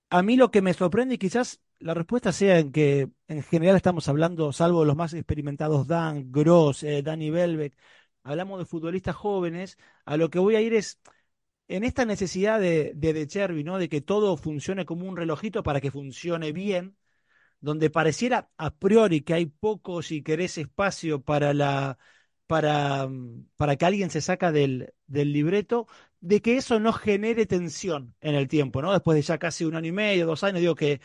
[0.10, 3.76] a mí lo que me sorprende, y quizás la respuesta sea en que en general
[3.76, 7.78] estamos hablando, salvo los más experimentados, Dan, Gross, eh, Danny Belbeck,
[8.24, 9.78] hablamos de futbolistas jóvenes.
[10.06, 11.00] A lo que voy a ir es
[11.68, 13.78] en esta necesidad de, de, de ¿no?
[13.78, 16.98] De que todo funcione como un relojito para que funcione bien
[17.62, 21.98] donde pareciera a priori que hay poco, si querés, espacio para la
[22.48, 25.88] para, mm, para que alguien se saca del, del libreto,
[26.20, 28.92] de que eso no genere tensión en el tiempo, ¿no?
[28.92, 31.00] Después de ya casi un año y medio, dos años, digo que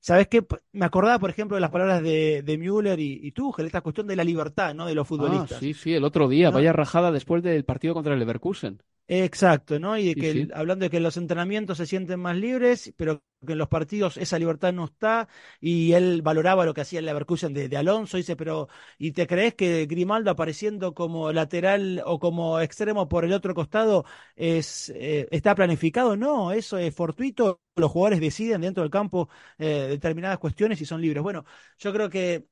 [0.00, 0.46] ¿Sabes qué?
[0.72, 4.06] Me acordaba, por ejemplo, de las palabras de, de Müller y, y Tuchel, esta cuestión
[4.06, 4.86] de la libertad, ¿no?
[4.86, 5.58] De los ah, futbolistas.
[5.58, 8.80] sí, sí, el otro día, vaya rajada después del partido contra el Leverkusen.
[9.08, 9.96] Exacto, ¿no?
[9.96, 13.58] Y de que hablando de que los entrenamientos se sienten más libres, pero que en
[13.58, 15.28] los partidos esa libertad no está,
[15.60, 19.28] y él valoraba lo que hacía el Leverkusen de, de Alonso, dice, pero ¿y te
[19.28, 24.04] crees que Grimaldo apareciendo como lateral o como extremo por el otro costado
[24.34, 26.16] es eh, está planificado?
[26.16, 29.28] No, eso es fortuito, los jugadores deciden dentro del campo
[29.58, 31.22] eh, determinadas cuestiones y son libres.
[31.22, 31.44] Bueno,
[31.78, 32.44] yo creo que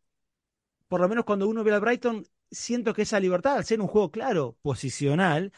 [0.88, 3.88] por lo menos cuando uno ve al Brighton, siento que esa libertad, al ser un
[3.88, 5.52] juego claro, posicional,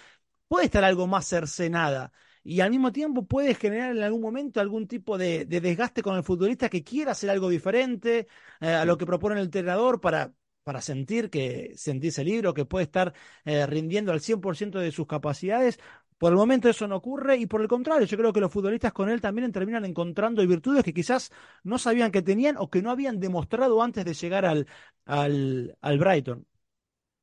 [0.49, 4.87] puede estar algo más cercenada y al mismo tiempo puede generar en algún momento algún
[4.87, 8.29] tipo de, desgaste con el futbolista que quiera hacer algo diferente
[8.61, 10.33] eh, a lo que propone el entrenador para,
[10.63, 13.13] para sentir que sentirse libre, que puede estar
[13.45, 15.79] eh, rindiendo al 100% de sus capacidades.
[16.19, 18.93] Por el momento eso no ocurre y por el contrario, yo creo que los futbolistas
[18.93, 21.31] con él también terminan encontrando virtudes que quizás
[21.63, 24.67] no sabían que tenían o que no habían demostrado antes de llegar al,
[25.05, 26.47] al, al Brighton.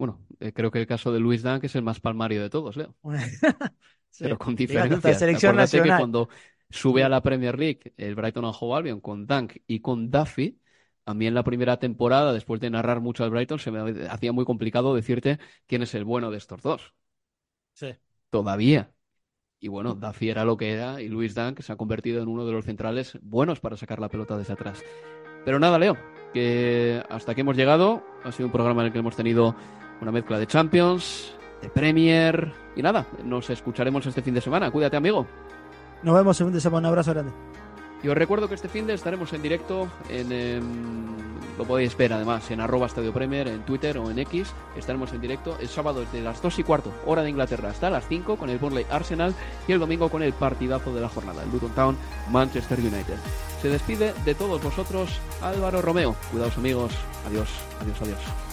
[0.04, 2.76] Bueno, eh, creo que el caso de Luis Dunk es el más palmario de todos,
[2.76, 2.94] Leo.
[4.20, 5.14] Pero con diferencia.
[5.14, 5.92] selección nacional.
[5.92, 6.28] que cuando
[6.70, 10.60] sube a la Premier League el Brighton and Hove Albion con Dunk y con Duffy,
[11.06, 14.34] a mí en la primera temporada, después de narrar mucho al Brighton, se me hacía
[14.34, 16.94] muy complicado decirte quién es el bueno de estos dos.
[17.72, 17.96] Sí.
[18.30, 18.92] Todavía.
[19.62, 22.46] Y bueno, Duffy era lo que era y Luis Dunk se ha convertido en uno
[22.46, 24.84] de los centrales buenos para sacar la pelota desde atrás.
[25.46, 25.96] Pero nada, Leo,
[26.34, 28.04] que hasta aquí hemos llegado.
[28.26, 29.56] Ha sido un programa en el que hemos tenido
[30.02, 34.72] una mezcla de Champions, de Premier y nada, nos escucharemos este fin de semana.
[34.72, 35.26] Cuídate, amigo.
[36.02, 36.88] Nos vemos el fin de semana.
[36.88, 37.32] Un abrazo grande.
[38.04, 40.64] Y os recuerdo que este fin de estaremos en directo en em,
[41.58, 44.54] lo podéis ver además en arroba Estadio Premier, en Twitter o en X.
[44.76, 48.06] Estaremos en directo el sábado desde las 2 y cuarto, hora de Inglaterra, hasta las
[48.08, 49.34] 5 con el Burnley Arsenal
[49.68, 51.98] y el domingo con el partidazo de la jornada, el Luton Town
[52.30, 53.18] Manchester United.
[53.62, 55.10] Se despide de todos vosotros
[55.42, 56.16] Álvaro Romeo.
[56.32, 56.92] Cuidaos amigos.
[57.26, 57.48] Adiós,
[57.80, 58.53] adiós, adiós.